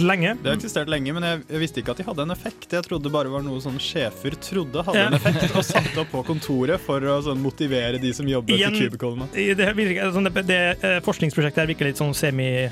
lenge. 0.00 0.30
Det 0.40 0.48
har 0.48 0.56
eksistert 0.56 0.88
lenge, 0.88 1.12
men 1.12 1.26
jeg, 1.26 1.42
jeg 1.52 1.60
visste 1.60 1.82
ikke 1.82 1.92
at 1.92 1.98
de 2.00 2.06
hadde 2.06 2.24
en 2.24 2.32
effekt. 2.32 2.64
Jeg 2.72 2.86
trodde 2.86 3.10
bare 3.12 3.28
var 3.28 3.42
noe 3.44 3.60
sånn 3.60 3.76
sjefer 3.82 4.36
trodde 4.40 4.84
hadde 4.86 5.02
Ja. 5.02 5.10
en 5.10 5.18
effekt, 5.18 5.44
og 5.52 5.64
satte 5.68 6.00
opp 6.00 6.08
på 6.14 6.22
kontoret 6.30 6.80
for 6.80 7.04
å 7.04 7.18
sånn, 7.26 7.42
motivere 7.44 8.00
de 8.00 8.12
som 8.16 8.24
jobber 8.28 8.56
Igjen- 8.56 8.72
til 8.78 8.88
kubicalene. 8.88 9.28
I 9.36 9.52
Det, 9.58 9.68
sånn, 10.16 10.30
det, 10.32 10.46
det 10.48 10.60
eh, 10.80 11.00
forskningsprosjektet 11.04 11.60
her 11.64 11.68
virker 11.74 11.90
litt 11.90 12.00
sånn 12.00 12.14
semi... 12.16 12.70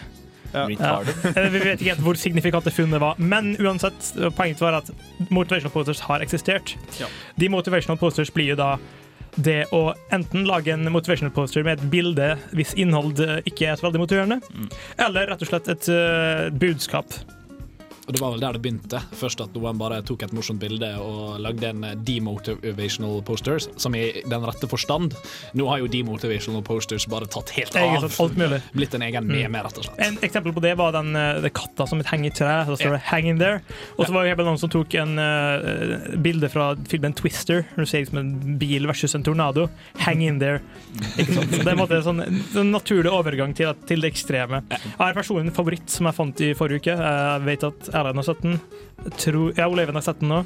Ja. 0.52 0.64
Vi 0.66 1.58
vet 1.62 1.80
ikke 1.80 1.92
helt 1.92 2.02
hvor 2.04 2.18
signifikante 2.18 2.72
funnet 2.74 3.00
var, 3.02 3.18
men 3.18 3.52
uansett, 3.62 4.12
poenget 4.36 4.60
var 4.64 4.80
at 4.80 4.90
motivational 5.30 5.72
posters 5.74 6.00
har 6.08 6.24
eksistert. 6.24 6.74
Ja. 7.00 7.06
De 7.38 7.48
motivational 7.52 7.98
posters 8.00 8.32
blir 8.34 8.52
jo 8.54 8.58
da 8.60 8.72
det 9.38 9.60
å 9.70 9.92
enten 10.10 10.42
lage 10.48 10.72
en 10.74 10.88
motivational 10.90 11.30
poster 11.30 11.62
med 11.62 11.78
et 11.78 11.90
bilde 11.92 12.32
hvis 12.50 12.72
innhold 12.82 13.20
ikke 13.46 13.68
er 13.70 13.76
så 13.78 13.86
veldig 13.86 14.00
motiverende, 14.02 14.40
Mm. 14.50 14.66
eller 15.06 15.30
rett 15.30 15.44
og 15.46 15.48
slett 15.52 15.68
et 15.70 15.86
uh, 15.94 16.48
budskap. 16.50 17.14
Og 18.10 18.16
det 18.16 18.22
var 18.24 18.32
vel 18.34 18.40
der 18.42 18.56
det 18.56 18.60
begynte. 18.64 18.98
Først 19.14 19.38
at 19.44 19.52
noen 19.54 19.78
bare 19.78 20.00
tok 20.02 20.24
et 20.26 20.32
morsomt 20.34 20.58
bilde 20.58 20.88
og 20.98 21.36
lagde 21.44 21.68
en 21.68 21.84
eh, 21.86 21.92
demotivational 21.94 23.20
posters, 23.22 23.68
som 23.78 23.94
i 23.94 24.02
den 24.26 24.46
rette 24.48 24.66
forstand. 24.66 25.14
Nå 25.54 25.68
har 25.70 25.78
jo 25.78 25.86
demotivational 25.92 26.64
posters 26.66 27.06
bare 27.10 27.28
tatt 27.30 27.52
helt 27.54 27.76
av. 27.78 28.08
alt 28.10 28.40
mulig. 28.40 28.58
Blitt 28.74 28.96
en 28.98 29.04
egen 29.06 29.28
meme, 29.30 29.62
rett 29.62 29.78
og 29.78 29.86
slett. 29.86 30.00
En 30.02 30.18
eksempel 30.26 30.54
på 30.56 30.62
det 30.64 30.72
var 30.80 30.96
den 30.96 31.14
eh, 31.14 31.38
det 31.44 31.52
katta 31.54 31.86
som 31.86 32.02
henger 32.02 32.32
i 32.32 32.34
tre. 32.34 32.56
Så 32.66 32.80
står 32.80 32.96
det 32.96 33.02
'hang 33.12 33.28
in 33.30 33.38
there'. 33.38 33.62
Og 33.94 34.08
så 34.08 34.16
var 34.16 34.26
det 34.26 34.48
noen 34.48 34.58
som 34.58 34.72
tok 34.74 34.94
en 34.98 35.14
uh, 35.14 36.18
bilde 36.18 36.50
fra 36.50 36.74
filmen 36.90 37.14
'Twister'. 37.14 37.62
Du 37.76 37.86
ser 37.86 38.02
liksom 38.02 38.18
en 38.18 38.58
bil 38.58 38.90
versus 38.90 39.14
en 39.14 39.22
tornado. 39.22 39.68
'Hang 40.02 40.24
in 40.26 40.42
there'. 40.42 40.60
Ikke 41.14 41.34
sant? 41.34 41.54
Så 41.54 41.62
det 41.62 41.78
er 41.78 42.02
sånn, 42.02 42.20
en 42.26 42.72
naturlig 42.74 43.12
overgang 43.14 43.54
til, 43.54 43.70
til 43.86 44.02
det 44.02 44.10
ekstreme. 44.10 44.64
Jeg 44.70 44.98
har 44.98 45.14
personlig 45.14 45.46
en 45.46 45.54
favoritt 45.54 45.86
som 45.90 46.10
jeg 46.10 46.18
fant 46.18 46.40
i 46.40 46.52
forrige 46.58 46.82
uke. 46.82 46.98
Jeg 46.98 47.46
vet 47.46 47.70
at 47.70 47.90
Erlend 48.00 48.26
sett 48.26 48.42
den. 48.44 48.58
Tror, 49.16 49.52
ja, 49.56 49.68
Ole 49.68 49.86
har 49.86 50.04
sett 50.04 50.22
nå. 50.24 50.42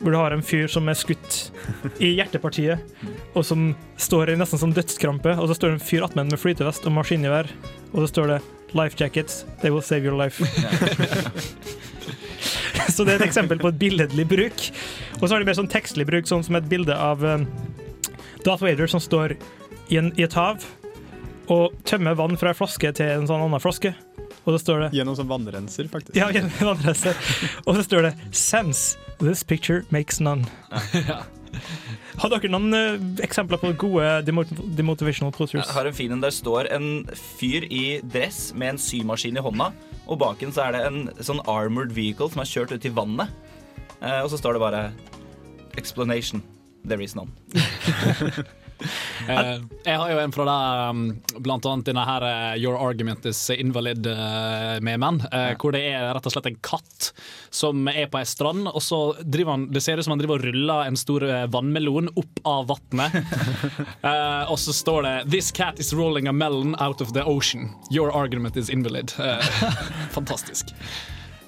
Hvor 0.00 0.12
du 0.12 0.18
har 0.18 0.34
en 0.34 0.44
fyr 0.44 0.68
som 0.68 0.88
er 0.90 0.98
skutt 0.98 1.36
i 2.02 2.10
hjertepartiet, 2.18 2.82
og 3.32 3.44
som 3.46 3.70
står 4.00 4.32
i 4.32 4.36
nesten 4.36 4.60
som 4.60 4.72
dødskrampe. 4.74 5.36
Og 5.38 5.48
så 5.48 5.56
står 5.56 5.72
det 5.72 5.78
en 5.78 5.86
fyr 5.86 6.04
attmed 6.04 6.32
med 6.32 6.40
flytevest 6.40 6.84
og 6.88 6.96
maskingevær, 6.96 7.48
og 7.92 8.02
så 8.02 8.10
står 8.12 8.34
det 8.34 8.40
'Life 8.74 8.98
jackets, 8.98 9.46
they 9.62 9.70
will 9.70 9.82
save 9.82 10.04
your 10.04 10.18
life'. 10.18 10.42
så 12.94 13.04
det 13.04 13.14
er 13.14 13.22
et 13.22 13.28
eksempel 13.28 13.58
på 13.58 13.68
et 13.68 13.78
billedlig 13.78 14.28
bruk. 14.28 14.70
Og 15.20 15.28
så 15.28 15.34
har 15.34 15.38
de 15.38 15.46
mer 15.46 15.54
sånn 15.54 15.70
tekstlig 15.70 16.06
bruk, 16.06 16.26
sånn 16.26 16.42
som 16.42 16.58
et 16.58 16.68
bilde 16.68 16.94
av 16.94 17.22
um, 17.22 17.46
Darth 18.44 18.64
Vader 18.64 18.90
som 18.90 19.00
står 19.00 19.36
i, 19.88 19.96
en, 19.96 20.10
i 20.18 20.26
et 20.26 20.34
hav 20.34 20.64
og 21.52 21.74
tømmer 21.84 22.16
vann 22.16 22.38
fra 22.40 22.52
en 22.52 22.58
flaske 22.58 22.92
til 22.96 23.12
en 23.12 23.28
sånn 23.28 23.42
annen 23.44 23.62
flaske. 23.62 23.94
Og 24.44 24.54
så 24.54 24.60
står 24.60 24.84
det 24.84 24.88
Gjennom 24.98 25.16
sånn 25.16 25.30
vannrenser, 25.30 25.88
faktisk. 25.92 26.16
Ja, 26.18 26.28
gjennom 26.34 26.52
vannrenser. 26.74 27.16
Og 27.64 27.78
så 27.78 27.84
står 27.86 28.08
det 28.08 28.12
'Sense. 28.30 28.98
This 29.18 29.42
picture 29.42 29.84
makes 29.90 30.20
none'. 30.20 30.44
Har 32.18 32.30
dere 32.30 32.50
noen 32.50 32.74
uh, 32.74 33.22
eksempler 33.22 33.60
på 33.62 33.72
gode 33.78 34.24
demo 34.26 34.44
demotivational 34.76 35.32
posters? 35.34 35.66
Jeg 35.66 35.74
har 35.76 35.86
en 35.86 35.94
fin 35.96 36.12
en 36.12 36.22
der 36.22 36.34
står 36.34 36.68
en 36.74 37.06
fyr 37.38 37.66
i 37.70 38.00
dress 38.02 38.52
med 38.54 38.74
en 38.74 38.78
symaskin 38.78 39.38
i 39.38 39.44
hånda, 39.44 39.70
og 40.06 40.18
baken 40.18 40.52
så 40.54 40.66
er 40.66 40.76
det 40.76 40.82
en 40.88 41.00
sånn 41.22 41.42
armored 41.46 41.94
vehicle 41.94 42.30
som 42.30 42.42
er 42.42 42.50
kjørt 42.50 42.74
ut 42.74 42.84
i 42.84 42.92
vannet. 42.94 43.30
Uh, 44.02 44.22
og 44.24 44.30
så 44.30 44.38
står 44.38 44.58
det 44.58 44.64
bare 44.66 44.92
'Explanation. 45.76 46.42
There 46.84 47.02
is 47.02 47.14
none'. 47.14 47.32
Eh, 49.24 49.58
jeg 49.86 49.96
har 49.96 50.10
jo 50.10 50.18
en 50.20 50.32
fra 50.34 50.44
der, 50.48 50.80
um, 50.90 51.04
blant 51.40 51.66
annet 51.70 51.86
denne 51.88 52.02
her 52.04 52.26
eh, 52.28 52.56
Your 52.60 52.76
argument 52.76 53.24
is 53.26 53.38
invalid 53.54 54.04
Med 54.04 54.82
memen, 54.84 55.22
uh, 55.32 55.54
hvor 55.60 55.72
det 55.72 55.84
er 55.88 56.10
rett 56.12 56.26
og 56.28 56.34
slett 56.34 56.50
en 56.50 56.58
katt 56.64 57.12
som 57.54 57.88
er 57.88 58.08
på 58.10 58.18
ei 58.18 58.26
strand, 58.28 58.66
og 58.68 58.82
så 58.82 58.98
driver 59.22 59.56
han 59.56 59.66
Det 59.72 59.82
ser 59.84 59.98
ut 59.98 60.06
som 60.06 60.14
han 60.14 60.22
driver 60.22 60.40
og 60.40 60.46
ruller 60.48 60.88
en 60.88 60.98
stor 60.98 61.24
eh, 61.28 61.46
vannmelon 61.50 62.10
opp 62.14 62.42
av 62.44 62.70
vannet. 62.72 63.20
Eh, 64.04 64.50
og 64.52 64.58
så 64.60 64.72
står 64.74 65.02
det 65.02 65.12
'This 65.30 65.50
cat 65.52 65.80
is 65.80 65.92
rolling 65.94 66.28
a 66.28 66.32
melon 66.32 66.74
out 66.80 67.00
of 67.00 67.12
the 67.14 67.22
ocean. 67.24 67.70
Your 67.90 68.12
argument 68.12 68.56
is 68.56 68.70
invalid'. 68.70 69.14
Eh, 69.18 69.40
fantastisk. 70.10 70.74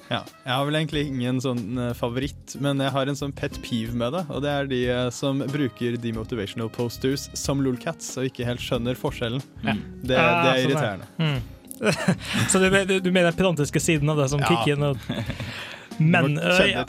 Ja. 0.09 0.21
Jeg 0.45 0.53
har 0.53 0.65
vel 0.69 0.77
egentlig 0.79 1.01
ingen 1.11 1.41
sånn 1.43 1.79
eh, 1.83 1.93
favoritt, 1.97 2.55
men 2.63 2.79
jeg 2.83 2.93
har 2.95 3.09
en 3.11 3.17
sånn 3.19 3.33
pet 3.35 3.57
peeve 3.63 3.95
med 3.97 4.13
det. 4.15 4.23
Og 4.31 4.41
det 4.45 4.53
er 4.53 4.69
de 4.71 4.81
eh, 4.93 5.09
som 5.11 5.41
bruker 5.51 5.97
demotivational 5.99 6.69
posters 6.73 7.27
som 7.37 7.59
lolcats 7.65 8.13
og 8.19 8.29
ikke 8.29 8.47
helt 8.47 8.63
skjønner 8.63 8.95
forskjellen. 8.99 9.43
Ja. 9.65 9.75
Det, 9.75 10.13
det 10.13 10.19
Ah, 10.21 10.51
er 10.53 10.61
sånn 10.63 10.71
irriterende. 10.71 11.07
Så 12.51 12.59
du, 12.63 12.69
du, 12.89 12.95
du 13.03 13.11
mener 13.11 13.29
den 13.31 13.37
pedantiske 13.37 13.81
siden 13.83 14.09
av 14.09 14.17
det 14.21 14.29
som 14.31 14.41
Ja. 14.41 14.47
kicker 14.49 14.77
inn? 14.77 14.87
Og... 14.87 14.97
Men 15.99 16.37
ja, 16.39 16.85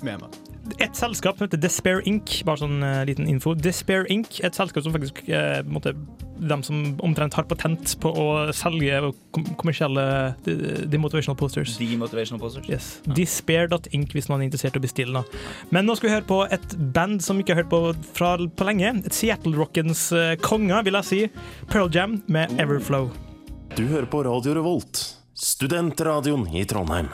et 0.85 0.97
selskap 0.97 1.39
som 1.39 1.47
heter 1.47 1.61
Despair 1.61 2.03
Inc., 2.09 2.43
bare 2.45 2.61
sånn 2.61 2.83
uh, 2.85 3.03
liten 3.09 3.29
info. 3.31 3.55
Despair 3.57 4.05
Inc., 4.13 4.39
et 4.45 4.57
selskap 4.57 4.85
som 4.85 4.93
faktisk 4.95 5.23
uh, 5.33 5.63
på 5.65 5.93
dem 6.39 6.63
som 6.67 6.97
omtrent 7.05 7.35
har 7.35 7.47
patent 7.51 7.95
på 8.03 8.11
å 8.11 8.27
selge 8.57 9.01
kom 9.35 9.47
kommersielle 9.61 10.05
de- 10.47 10.87
demotivational 10.91 11.37
posters. 11.39 11.77
Demotivational 11.81 12.41
posters. 12.43 12.69
Yes. 12.71 12.89
Despair.inc 13.05 14.15
hvis 14.15 14.29
man 14.31 14.41
er 14.41 14.49
interessert 14.49 14.79
i 14.79 14.83
å 14.83 14.85
bestille. 14.85 15.23
Da. 15.23 15.43
Men 15.75 15.89
nå 15.89 15.97
skal 15.99 16.09
vi 16.11 16.15
høre 16.17 16.29
på 16.29 16.41
et 16.55 16.77
band 16.95 17.23
som 17.25 17.39
vi 17.39 17.47
ikke 17.47 17.57
har 17.57 17.65
hørt 17.65 17.73
på 17.73 17.83
fra 18.17 18.35
på 18.39 18.69
lenge. 18.69 18.95
Et 19.09 19.15
Seattle-rockens 19.15 20.09
uh, 20.15 20.35
konger, 20.43 20.85
vil 20.87 20.99
jeg 21.01 21.09
si. 21.11 21.23
Pearl 21.73 21.91
Jam 21.95 22.21
med 22.29 22.53
Everflow. 22.61 23.11
Du 23.77 23.87
hører 23.87 24.09
på 24.11 24.25
Radio 24.27 24.55
Revolt, 24.57 25.01
studentradioen 25.39 26.47
i 26.57 26.65
Trondheim. 26.69 27.11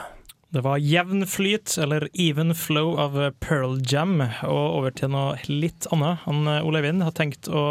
Det 0.54 0.62
var 0.62 0.78
jevn 0.78 1.24
flyt, 1.26 1.72
eller 1.82 2.06
even 2.14 2.54
flow, 2.54 2.92
av 3.02 3.16
Pearl 3.42 3.80
Jam. 3.90 4.20
Og 4.46 4.76
over 4.78 4.94
til 4.94 5.10
noe 5.10 5.34
litt 5.50 5.88
annet. 5.90 6.20
Han 6.28 6.46
eh, 6.46 6.60
Ole 6.62 6.78
Eivind 6.78 7.02
har 7.02 7.10
tenkt 7.16 7.48
å 7.50 7.64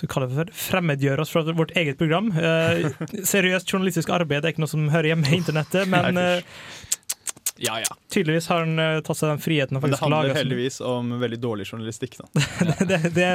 skal 0.00 0.08
vi 0.08 0.12
kalle 0.16 0.28
det 0.30 0.36
for 0.40 0.52
fremmedgjøre 0.64 1.22
oss 1.26 1.32
fra 1.34 1.42
vårt 1.52 1.74
eget 1.76 1.98
program. 2.00 2.30
Eh, 2.32 2.86
seriøst 3.28 3.68
journalistisk 3.70 4.08
arbeid 4.16 4.44
er 4.48 4.54
ikke 4.54 4.64
noe 4.64 4.72
som 4.72 4.88
hører 4.92 5.12
hjemme 5.12 5.28
i 5.28 5.36
internettet, 5.42 5.84
men 5.92 6.16
eh, 6.20 6.40
Ja, 7.60 7.74
ja. 7.82 7.92
tydeligvis 8.08 8.46
har 8.48 8.62
han 8.64 8.80
uh, 8.80 9.02
tatt 9.04 9.18
seg 9.18 9.28
den 9.34 9.42
friheten 9.44 9.76
Men 9.76 9.92
det 9.92 9.98
handler 10.00 10.16
lage 10.16 10.30
sånn- 10.32 10.38
heldigvis 10.40 10.78
om 10.88 11.10
veldig 11.20 11.38
dårlig 11.42 11.66
journalistikk. 11.68 12.16
Da. 12.16 12.44
det, 12.90 13.00
det 13.12 13.26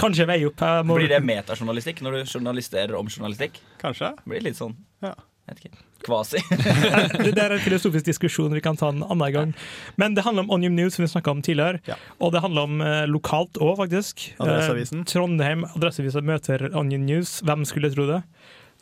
Kanskje 0.00 0.24
vei 0.30 0.38
opp. 0.48 0.62
Må, 0.88 0.96
Blir 0.96 1.12
det 1.12 1.20
metajournalistikk 1.28 2.00
når 2.06 2.16
du 2.22 2.30
journalisterer 2.38 2.96
om 2.96 3.10
journalistikk? 3.12 3.60
Kanskje? 3.82 4.14
Blir 4.24 4.46
litt 4.48 4.56
sånn 4.56 4.72
Ja. 5.04 5.12
Kvasi. 6.06 6.38
det 7.24 7.32
der 7.34 7.50
er 7.50 7.56
en 7.56 7.62
filosofisk 7.62 8.06
diskusjon 8.06 8.54
vi 8.54 8.62
kan 8.62 8.78
ta 8.78 8.90
en 8.92 9.02
annen 9.06 9.32
gang. 9.34 9.54
Men 9.96 10.14
det 10.14 10.24
handler 10.26 10.46
om 10.46 10.50
Onium 10.54 10.76
News, 10.76 10.94
som 10.94 11.04
vi 11.04 11.10
snakka 11.10 11.30
om 11.30 11.42
tidligere. 11.42 11.80
Ja. 11.86 11.96
Og 12.20 12.32
det 12.34 12.42
handler 12.44 12.68
om 12.68 12.80
eh, 12.80 13.06
lokalt 13.10 13.58
òg, 13.58 13.76
faktisk. 13.80 14.28
Adresseavisen. 14.38 15.02
Eh, 15.02 15.10
Trondheim 15.10 15.66
Adresseavisa 15.72 16.22
møter 16.22 16.68
Onion 16.74 17.06
News. 17.06 17.40
Hvem 17.46 17.66
skulle 17.68 17.90
tro 17.94 18.08
det? 18.10 18.22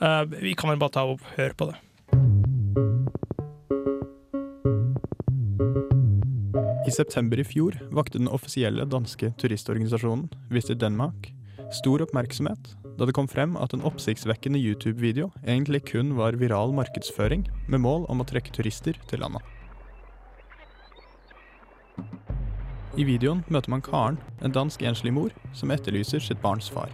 Eh, 0.01 0.23
vi 0.41 0.55
kan 0.59 0.73
vel 0.73 0.81
bare 0.81 0.97
ta 0.97 1.07
og 1.09 1.25
høre 1.37 1.57
på 1.57 1.73
det. 1.73 1.81
I 6.85 6.93
september 6.93 7.41
i 7.41 7.47
fjor 7.49 7.79
vakte 7.97 8.21
den 8.21 8.29
offisielle 8.29 8.85
danske 8.85 9.33
turistorganisasjonen 9.41 10.29
Visit 10.53 10.83
Denmark 10.83 11.34
stor 11.73 12.03
oppmerksomhet 12.05 12.75
da 12.99 13.07
det 13.09 13.15
kom 13.17 13.27
frem 13.29 13.57
at 13.59 13.73
en 13.75 13.83
oppsiktsvekkende 13.83 14.61
YouTube-video 14.61 15.31
egentlig 15.43 15.83
kun 15.91 16.15
var 16.19 16.37
viral 16.39 16.75
markedsføring 16.77 17.47
med 17.69 17.83
mål 17.83 18.07
om 18.13 18.23
å 18.23 18.27
trekke 18.29 18.55
turister 18.55 18.99
til 19.11 19.25
landet. 19.25 19.43
I 22.95 23.03
videoen 23.09 23.43
møter 23.51 23.73
man 23.73 23.83
Karen, 23.83 24.21
en 24.43 24.55
dansk 24.55 24.83
enslig 24.87 25.11
mor, 25.13 25.35
som 25.53 25.73
etterlyser 25.75 26.23
sitt 26.23 26.43
barns 26.43 26.71
far. 26.71 26.93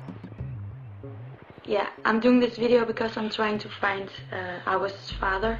Yeah, 1.68 1.88
I'm 2.04 2.20
doing 2.20 2.40
this 2.40 2.56
video 2.56 2.86
because 2.86 3.18
I'm 3.18 3.28
trying 3.28 3.58
to 3.58 3.68
find 3.68 4.08
uh, 4.32 4.88
father. 5.20 5.58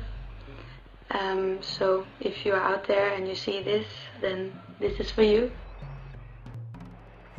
Um, 1.10 1.58
so 1.60 2.06
if 2.20 2.46
you 2.46 2.54
are 2.54 2.62
out 2.62 2.86
there 2.86 3.12
and 3.14 3.28
you 3.28 3.34
see 3.34 3.62
this, 3.62 3.86
then 4.22 4.52
this 4.80 4.98
is 4.98 5.10
for 5.10 5.22
you. 5.22 5.50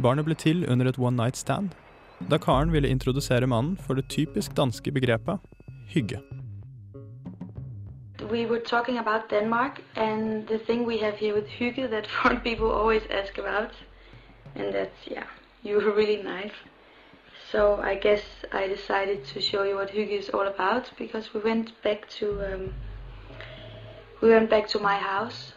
Barnet 0.01 0.25
ble 0.25 0.35
til 0.35 0.65
under 0.71 0.87
et 0.89 0.99
one 0.99 1.15
night 1.15 1.37
stand, 1.37 1.69
da 2.29 2.37
Karen 2.37 2.73
ville 2.73 2.89
introdusere 2.89 3.47
mannen 3.47 3.77
for 3.77 3.93
det 3.93 4.09
typisk 4.09 4.57
danske 4.57 4.91
begrepet 4.91 5.39
hygge. 5.87 6.19
We 8.31 8.45
were 8.45 8.59
talking 8.59 8.97
about 8.97 9.29
Denmark 9.29 9.81
and 9.95 10.47
the 10.47 10.57
thing 10.57 10.87
we 10.87 10.97
have 10.97 11.17
here 11.17 11.33
with 11.33 11.47
hygge 11.47 11.89
that 11.89 12.07
foreign 12.17 12.39
people 12.39 12.67
always 12.71 13.01
ask 13.09 13.37
about. 13.37 13.71
And 14.55 14.73
that's, 14.73 15.07
yeah, 15.07 15.27
you 15.63 15.75
were 15.75 15.95
really 15.95 16.23
nice. 16.23 16.55
So 17.51 17.75
I 17.81 17.95
guess 17.95 18.23
I 18.53 18.67
decided 18.67 19.25
to 19.33 19.41
show 19.41 19.63
you 19.63 19.75
what 19.75 19.89
hygge 19.89 20.19
is 20.19 20.29
all 20.29 20.47
about 20.47 20.91
because 20.97 21.33
we 21.33 21.41
went 21.41 21.81
back 21.83 22.09
to 22.19 22.25
um, 22.53 22.73
we 24.21 24.29
went 24.29 24.49
back 24.49 24.67
to 24.69 24.79
my 24.79 24.95
house. 24.95 25.53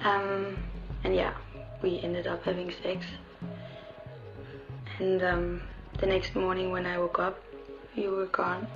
Um, 0.00 0.56
and 1.04 1.14
yeah, 1.14 1.34
we 1.82 2.00
ended 2.02 2.26
up 2.26 2.44
having 2.44 2.72
sex. 2.82 3.06
And 4.98 5.22
um, 5.22 5.62
the 5.98 6.06
next 6.06 6.34
morning 6.34 6.70
when 6.70 6.86
I 6.86 6.98
woke 6.98 7.18
up, 7.18 7.42
you 7.94 8.10
were 8.10 8.26
gone. 8.26 8.66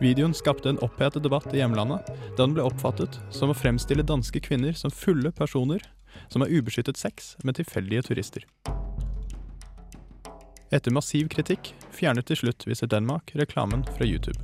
Videoen 0.00 0.34
skapte 0.34 0.68
en 0.68 0.78
opphetet 0.78 1.22
debatt 1.22 1.54
i 1.54 1.56
hjemlandet, 1.56 2.06
da 2.36 2.44
den 2.44 2.54
ble 2.54 2.64
oppfattet 2.66 3.16
som 3.32 3.48
å 3.48 3.56
fremstille 3.56 4.04
danske 4.04 4.42
kvinner 4.44 4.76
som 4.76 4.92
fulle 4.92 5.32
personer 5.32 5.80
som 6.28 6.44
har 6.44 6.52
ubeskyttet 6.52 6.96
sex 7.00 7.36
med 7.44 7.56
tilfeldige 7.56 8.02
turister. 8.10 8.44
Etter 10.70 10.92
massiv 10.92 11.30
kritikk 11.32 11.72
fjernet 11.94 12.28
til 12.28 12.42
slutt 12.42 12.66
Visit 12.68 12.90
Denmark 12.92 13.32
reklamen 13.38 13.86
fra 13.96 14.04
YouTube. 14.04 14.36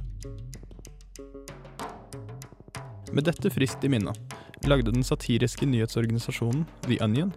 Med 3.12 3.28
dette 3.28 3.52
friskt 3.52 3.84
i 3.84 3.92
minne 3.92 4.14
lagde 4.69 4.92
den 4.92 5.04
satiriske 5.04 5.66
nyhetsorganisasjonen 5.66 6.66
The 6.87 6.99
Onion 7.04 7.33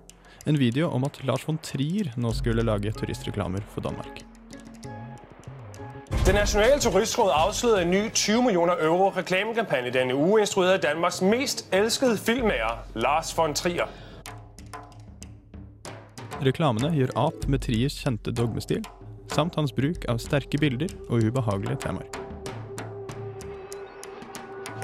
en 0.46 0.60
video 0.60 0.90
om 0.90 1.04
at 1.04 1.24
Lars 1.24 1.48
von 1.48 1.58
Trier 1.58 2.12
nå 2.18 2.32
skulle 2.34 2.64
lage 2.64 2.92
turistreklamer 2.92 3.64
for 3.74 3.82
Danmark. 3.82 4.22
Det 6.26 6.34
nationale 6.34 6.80
turistråd 6.82 7.32
avslørte 7.34 7.82
en 7.82 7.92
ny 7.92 8.10
20 8.14 8.42
millioner 8.44 8.74
euro 8.82 9.10
reklamekampanje 9.10 9.92
denne 9.94 10.16
uge, 10.16 10.40
instruert 10.42 10.74
av 10.74 10.82
Danmarks 10.82 11.22
mest 11.22 11.66
elskede 11.74 12.18
filmmager, 12.18 12.82
Lars 12.96 13.38
von 13.38 13.54
Trier. 13.54 13.90
Reklamene 16.46 16.92
gjør 16.98 17.14
ap 17.28 17.48
med 17.48 17.62
Triers 17.66 17.98
kjente 18.02 18.34
dogmestil, 18.34 18.84
samt 19.34 19.56
hans 19.56 19.74
bruk 19.74 20.06
av 20.10 20.22
sterke 20.22 20.58
bilder 20.62 20.94
og 21.10 21.26
ubehagelige 21.30 21.78
temaer. 21.86 22.25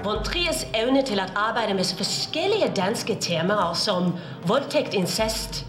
Von 0.03 0.23
Triers 0.25 0.63
evne 0.73 1.03
til 1.05 1.19
å 1.21 1.27
arbeide 1.37 1.75
med 1.77 1.85
så 1.85 1.93
forskellige 1.99 2.71
danske 2.73 3.13
temaer 3.21 3.75
som 3.77 4.15
voldtekt, 4.49 4.95
incest 4.97 5.61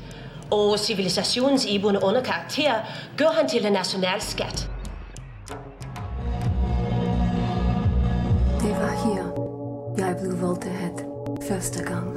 og 0.52 0.78
sivilisasjonens 0.80 1.66
iboende 1.68 2.00
underkarakter, 2.00 2.80
gør 3.20 3.36
han 3.36 3.48
til 3.48 3.68
en 3.68 3.76
nasjonalskatt. 3.76 4.64
Det 8.62 8.72
var 8.72 8.96
her, 9.04 9.28
jeg 10.00 10.16
ble 10.22 10.32
voldtatt 10.40 11.04
første 11.44 11.84
gang. 11.84 12.10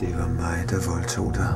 Det 0.00 0.12
var 0.12 0.28
meg 0.36 0.68
der 0.68 0.84
voldtog 0.84 1.32
deg. 1.40 1.52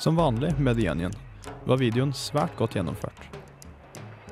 Som 0.00 0.18
vanlig 0.18 0.56
med 0.58 0.74
The 0.74 0.90
Onion 0.90 1.20
var 1.66 1.80
videoen 1.80 2.12
svært 2.16 2.56
godt 2.58 2.76
gjennomført. 2.78 3.26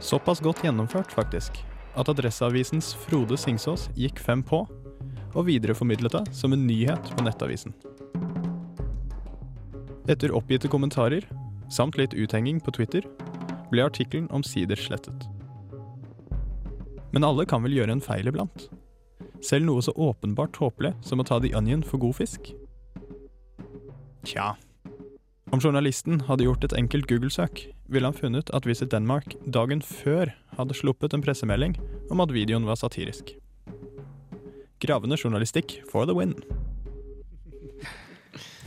Såpass 0.00 0.40
godt 0.40 0.62
gjennomført, 0.62 1.12
faktisk, 1.12 1.58
at 1.98 2.08
Adresseavisens 2.08 2.92
Frode 3.06 3.36
Singsås 3.40 3.88
gikk 3.98 4.20
fem 4.22 4.42
på, 4.46 4.62
og 5.34 5.46
videreformidlet 5.46 6.14
det 6.14 6.36
som 6.36 6.54
en 6.54 6.66
nyhet 6.66 7.10
på 7.14 7.24
nettavisen. 7.26 7.74
Etter 10.08 10.32
oppgitte 10.32 10.70
kommentarer, 10.72 11.26
samt 11.68 11.98
litt 12.00 12.14
uthenging 12.16 12.62
på 12.64 12.72
Twitter, 12.78 13.04
ble 13.68 13.84
artikkelen 13.84 14.30
omsider 14.32 14.78
slettet. 14.80 15.26
Men 17.12 17.24
alle 17.24 17.44
kan 17.48 17.64
vel 17.64 17.76
gjøre 17.76 17.96
en 17.96 18.04
feil 18.04 18.30
iblant? 18.30 18.68
Selv 19.44 19.68
noe 19.68 19.82
så 19.84 19.92
åpenbart 19.94 20.56
tåpelig 20.56 20.94
som 21.04 21.20
å 21.20 21.26
ta 21.28 21.38
The 21.42 21.52
Onion 21.56 21.84
for 21.84 22.00
god 22.02 22.16
fisk? 22.20 22.50
Tja. 24.26 24.54
Om 25.48 25.60
journalisten 25.64 26.20
hadde 26.28 26.44
gjort 26.44 26.64
et 26.66 26.74
enkelt 26.76 27.06
Google-søk, 27.08 27.62
ville 27.88 28.08
han 28.08 28.16
funnet 28.16 28.50
at 28.52 28.66
Visit 28.68 28.90
Denmark 28.92 29.32
dagen 29.48 29.80
før 29.80 30.28
hadde 30.58 30.76
sluppet 30.76 31.14
en 31.16 31.24
pressemelding 31.24 31.78
om 32.12 32.20
at 32.20 32.34
videoen 32.36 32.68
var 32.68 32.76
satirisk. 32.76 33.32
Gravende 34.84 35.16
journalistikk 35.16 35.78
for 35.88 36.04
the 36.04 36.16
win. 36.16 36.34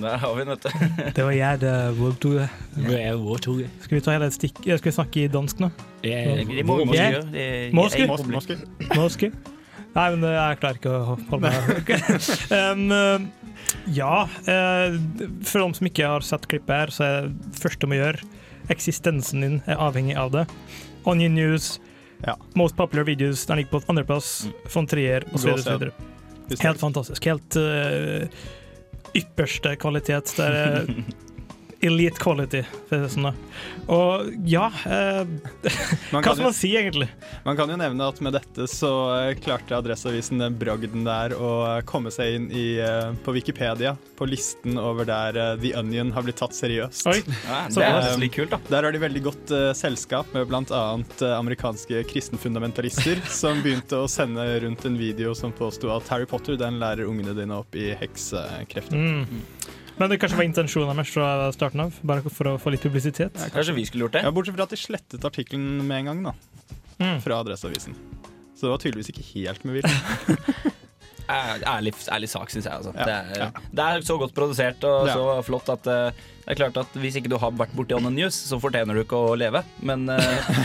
Der 0.02 0.18
har 0.18 0.34
vi 0.34 0.42
den, 0.42 0.50
vet 0.50 0.64
du. 0.64 0.70
Det 1.16 1.24
var 1.24 1.32
jeg, 1.32 1.60
det 1.62 1.74
to. 3.46 3.54
Skal 3.84 3.96
vi 3.96 4.02
ta 4.02 4.16
hele 4.16 4.30
et 4.32 4.34
stikk 4.34 4.64
Skal 4.66 4.88
vi 4.88 4.96
snakke 4.96 5.26
i 5.26 5.28
dansk 5.30 5.62
nå? 5.62 5.70
Det 6.02 6.66
må 6.66 6.80
vi 6.82 6.98
gjøre. 6.98 7.70
Moske? 8.98 9.32
Nei, 9.92 10.08
men 10.16 10.24
jeg 10.24 10.58
klarer 10.62 10.78
ikke 10.80 10.92
å 10.96 11.16
holde 11.30 11.40
meg 11.44 11.90
um, 12.58 12.86
uh, 12.96 13.41
Ja, 13.86 14.30
Eh, 14.46 14.98
for 15.48 15.64
de 15.64 15.78
som 15.78 15.88
ikke 15.88 16.08
har 16.08 16.26
sett 16.26 16.48
klippet 16.52 16.76
her, 16.76 16.94
så 16.94 17.06
er 17.08 17.30
det 17.32 17.62
første 17.62 17.86
du 17.86 17.92
må 17.92 18.00
gjøre 18.00 18.26
Eksistensen 18.72 19.42
din 19.42 19.58
er 19.66 19.80
avhengig 19.82 20.16
av 20.16 20.32
det. 20.32 20.46
Onion 21.10 21.34
News, 21.36 21.80
Most 22.56 22.78
Popular 22.78 23.04
Videos, 23.08 23.46
den 23.50 23.58
ligger 23.58 23.80
på 23.80 23.92
andreplass, 23.92 24.48
von 24.70 24.88
Trier 24.88 25.26
osv. 25.34 25.58
Helt 26.62 26.80
fantastisk. 26.80 27.26
Helt 27.26 27.58
uh, 27.58 28.28
ypperste 29.18 29.74
kvalitet. 29.82 30.34
Det 30.38 30.46
er 30.46 30.94
elite 31.86 32.22
quality, 32.22 32.62
sånn. 32.90 33.32
Og 33.92 34.30
ja 34.48 34.68
eh, 34.88 35.26
Man 36.12 36.24
Hva 36.24 36.34
skal 36.34 36.46
man 36.46 36.56
si, 36.56 36.70
egentlig? 36.78 37.08
Man 37.46 37.58
kan 37.58 37.72
jo 37.72 37.78
nevne 37.80 38.08
at 38.08 38.22
med 38.24 38.36
dette 38.38 38.68
så 38.70 38.92
eh, 39.18 39.34
klarte 39.42 39.76
Adresseavisen 39.78 40.42
den 40.42 40.58
bragden 40.62 41.06
der 41.08 41.36
å 41.36 41.52
eh, 41.66 41.80
komme 41.90 42.14
seg 42.14 42.38
inn 42.38 42.48
i, 42.54 42.66
eh, 42.84 43.12
på 43.26 43.34
Wikipedia, 43.36 43.96
på 44.18 44.28
listen 44.30 44.78
over 44.82 45.08
der 45.10 45.40
eh, 45.42 45.54
The 45.62 45.74
Onion 45.80 46.14
har 46.16 46.26
blitt 46.28 46.40
tatt 46.42 46.56
seriøst. 46.58 47.08
Oi. 47.12 47.20
Ja, 47.48 47.64
det 47.74 47.88
er 47.88 48.12
Eh, 48.12 48.18
litt 48.22 48.36
kult, 48.36 48.52
da. 48.54 48.60
Der 48.72 48.88
har 48.88 48.96
de 48.96 49.02
veldig 49.02 49.24
godt 49.26 49.54
uh, 49.54 49.72
selskap 49.78 50.30
med 50.36 50.48
bl.a. 50.50 50.84
Amerikanske 51.38 52.04
kristenfundamentalister 52.10 53.22
som 53.42 53.62
begynte 53.64 54.02
å 54.04 54.10
sende 54.12 54.46
rundt 54.64 54.86
en 54.88 54.98
video 55.00 55.36
som 55.38 55.54
påsto 55.56 55.92
at 55.94 56.10
Harry 56.14 56.28
Potter 56.30 56.60
den 56.60 56.80
lærer 56.82 57.10
ungene 57.10 57.36
dine 57.38 57.62
opp 57.62 57.76
i 57.78 57.92
heksekrefter. 58.00 58.98
Mm. 58.98 59.44
Men 60.00 60.10
det 60.10 60.18
kanskje 60.22 60.38
var 60.40 60.48
intensjonen 60.48 60.96
deres 60.98 61.12
fra 61.14 61.28
starten 61.54 61.84
av, 61.84 61.98
bare 62.08 62.24
for 62.32 62.50
å 62.54 62.58
få 62.62 62.72
litt 62.74 62.82
publisitet? 62.86 63.36
Kanskje 63.54 63.76
vi 63.78 63.84
skulle 63.86 64.08
gjort 64.08 64.16
det? 64.18 64.24
Ja, 64.26 64.32
Bortsett 64.34 64.56
fra 64.58 64.66
at 64.66 64.74
de 64.74 64.80
slettet 64.80 65.26
artikkelen 65.28 65.82
med 65.86 65.98
en 66.00 66.10
gang, 66.12 66.24
da. 66.30 66.34
Mm. 67.02 67.20
Fra 67.24 67.42
Adresseavisen. 67.44 67.96
Så 68.56 68.68
det 68.68 68.72
var 68.76 68.82
tydeligvis 68.82 69.10
ikke 69.14 69.26
helt 69.34 69.64
med 69.66 69.80
vilje. 69.80 70.74
Ærlig, 71.32 71.94
ærlig 72.16 72.30
sak, 72.32 72.50
syns 72.54 72.68
jeg. 72.70 72.74
Altså. 72.74 72.94
Ja, 72.98 73.06
Det, 73.06 73.16
er, 73.16 73.40
ja. 73.46 73.66
det 73.80 73.88
er 73.88 74.06
så 74.10 74.18
godt 74.22 74.34
produsert 74.38 74.84
og 74.90 75.08
Ja. 75.10 75.16
så 75.18 75.38
flott 75.48 75.70
at 75.74 75.88
uh, 75.90 76.28
det 76.42 76.56
er 76.56 76.60
klart 76.64 76.78
at 76.82 76.98
hvis 77.00 77.16
ikke 77.20 77.30
du 77.32 77.38
har 77.40 77.54
vært 77.56 77.74
borti 77.78 77.94
On 77.96 78.04
the 78.04 78.12
News, 78.14 78.36
så 78.50 78.58
fortjener 78.62 78.98
du 78.98 79.04
ikke 79.06 79.18
å 79.30 79.36
leve. 79.40 79.62
Men 79.86 80.08
uh, 80.10 80.20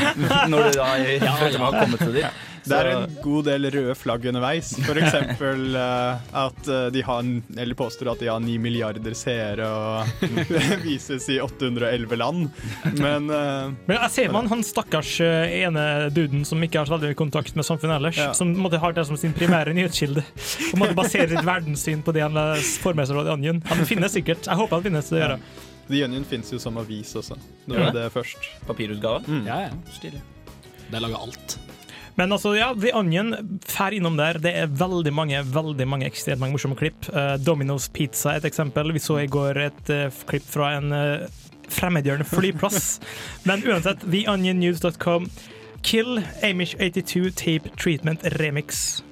når 0.50 0.70
du 0.70 0.78
da 0.80 0.90
i- 1.02 1.18
Ja, 1.20 1.36
ja. 1.36 1.58
har 1.60 1.80
kommet 1.82 2.00
til 2.04 2.16
dit 2.20 2.44
Det 2.66 2.78
er 2.78 2.88
en 2.92 3.16
god 3.22 3.44
del 3.46 3.68
røde 3.70 3.94
flagg 3.98 4.24
underveis. 4.30 4.72
For 4.86 4.98
eksempel 5.00 5.76
eh, 5.86 6.24
at 6.42 6.70
eh, 6.72 6.86
de 6.94 7.02
har, 7.06 7.28
eller 7.56 7.78
påstår 7.78 8.10
at 8.12 8.22
de 8.24 8.30
har 8.30 8.40
9 8.42 8.56
milliarder 8.62 9.14
seere 9.18 9.68
og 9.70 10.26
vises 10.86 11.28
i 11.32 11.38
811 11.42 12.16
land. 12.20 12.48
Men 12.98 13.30
eh, 13.30 13.70
Men 13.86 13.96
jeg 14.00 14.10
ser 14.16 14.34
man 14.34 14.50
han 14.50 14.64
stakkars 14.66 15.14
ene 15.22 15.86
duden 16.14 16.44
som 16.48 16.62
ikke 16.66 16.82
har 16.82 16.90
så 16.90 16.96
veldig 16.96 17.12
mye 17.14 17.20
kontakt 17.22 17.54
med 17.56 17.66
samfunnet 17.68 17.98
ellers, 18.00 18.16
Ja. 18.20 18.32
som 18.34 18.50
måtte 18.58 18.80
ha 18.82 18.90
det 18.96 19.06
som 19.06 19.16
sin 19.20 19.34
primære 19.36 19.74
nyhetskilde. 19.76 20.24
Og 20.72 20.78
måtte 20.80 20.96
basere 20.98 21.28
sitt 21.30 21.44
verdenssyn 21.46 22.02
på 22.06 22.14
det 22.16 22.24
han 22.26 22.36
får 22.82 22.96
med 22.98 23.06
seg 23.08 23.16
fra 23.18 23.24
The 23.28 23.34
Onion. 23.38 23.62
Han 23.70 23.84
finnes 23.88 24.14
sikkert. 24.16 24.46
Jeg 24.48 24.56
håper 24.58 24.78
han 24.80 24.86
finnes. 24.90 25.10
Det 25.12 25.20
gjør 25.22 25.36
jeg. 25.36 25.42
The 25.86 26.00
Onion 26.08 26.24
fins 26.26 26.48
jo 26.50 26.58
som 26.58 26.78
avis 26.80 27.12
også. 27.18 27.36
Det 27.66 27.76
var 27.78 27.92
det? 27.94 28.02
det 28.06 28.10
først. 28.14 28.48
Papirutgave? 28.66 29.22
Mm. 29.30 29.44
Ja, 29.46 29.60
ja. 29.68 29.70
Stilig. 29.94 30.22
De 30.90 31.00
lager 31.02 31.22
alt. 31.22 31.58
Men 32.16 32.32
altså, 32.32 32.54
ja, 32.56 32.70
The 32.72 32.94
Onion, 32.96 33.34
fær 33.68 33.92
innom 33.92 34.16
der. 34.16 34.38
Det 34.40 34.52
er 34.56 34.70
veldig 34.72 35.12
mange 35.12 35.42
veldig 35.52 35.86
mange 35.88 36.06
ekstremt 36.08 36.40
mange 36.40 36.56
morsomme 36.56 36.78
klipp. 36.78 37.08
Uh, 37.12 37.36
Domino's 37.36 37.90
Pizza 37.92 38.32
er 38.32 38.40
et 38.40 38.48
eksempel. 38.48 38.94
Vi 38.96 39.02
så 39.04 39.18
i 39.20 39.28
går 39.28 39.60
et 39.66 39.90
uh, 39.92 40.22
klipp 40.30 40.46
fra 40.48 40.72
en 40.78 40.94
uh, 40.96 41.26
fremmedgjørende 41.68 42.28
flyplass. 42.30 42.86
Men 43.48 43.64
uansett, 43.68 44.06
theonionnews.com. 44.06 45.28
Kill 45.84 46.22
Amish 46.42 46.78
82 46.80 47.34
Tape 47.36 47.74
Treatment 47.76 48.24
Remix. 48.40 49.02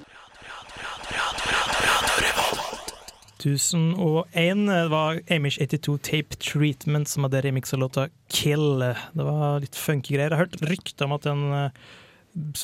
1001 3.45 4.89
var 4.89 5.19
Amish 5.29 5.61
82 5.61 5.99
Tape 6.01 6.39
Treatment 6.41 7.07
som 7.07 7.27
hadde 7.27 7.43
remixa 7.45 7.77
låta 7.77 8.07
Kill. 8.33 8.81
Det 8.81 9.27
var 9.29 9.61
litt 9.61 9.77
funky 9.77 10.15
greier. 10.15 10.33
Jeg 10.33 10.39
har 10.39 10.47
hørt 10.47 10.65
rykter 10.65 11.05
om 11.05 11.13
at 11.19 11.29
den 11.29 11.45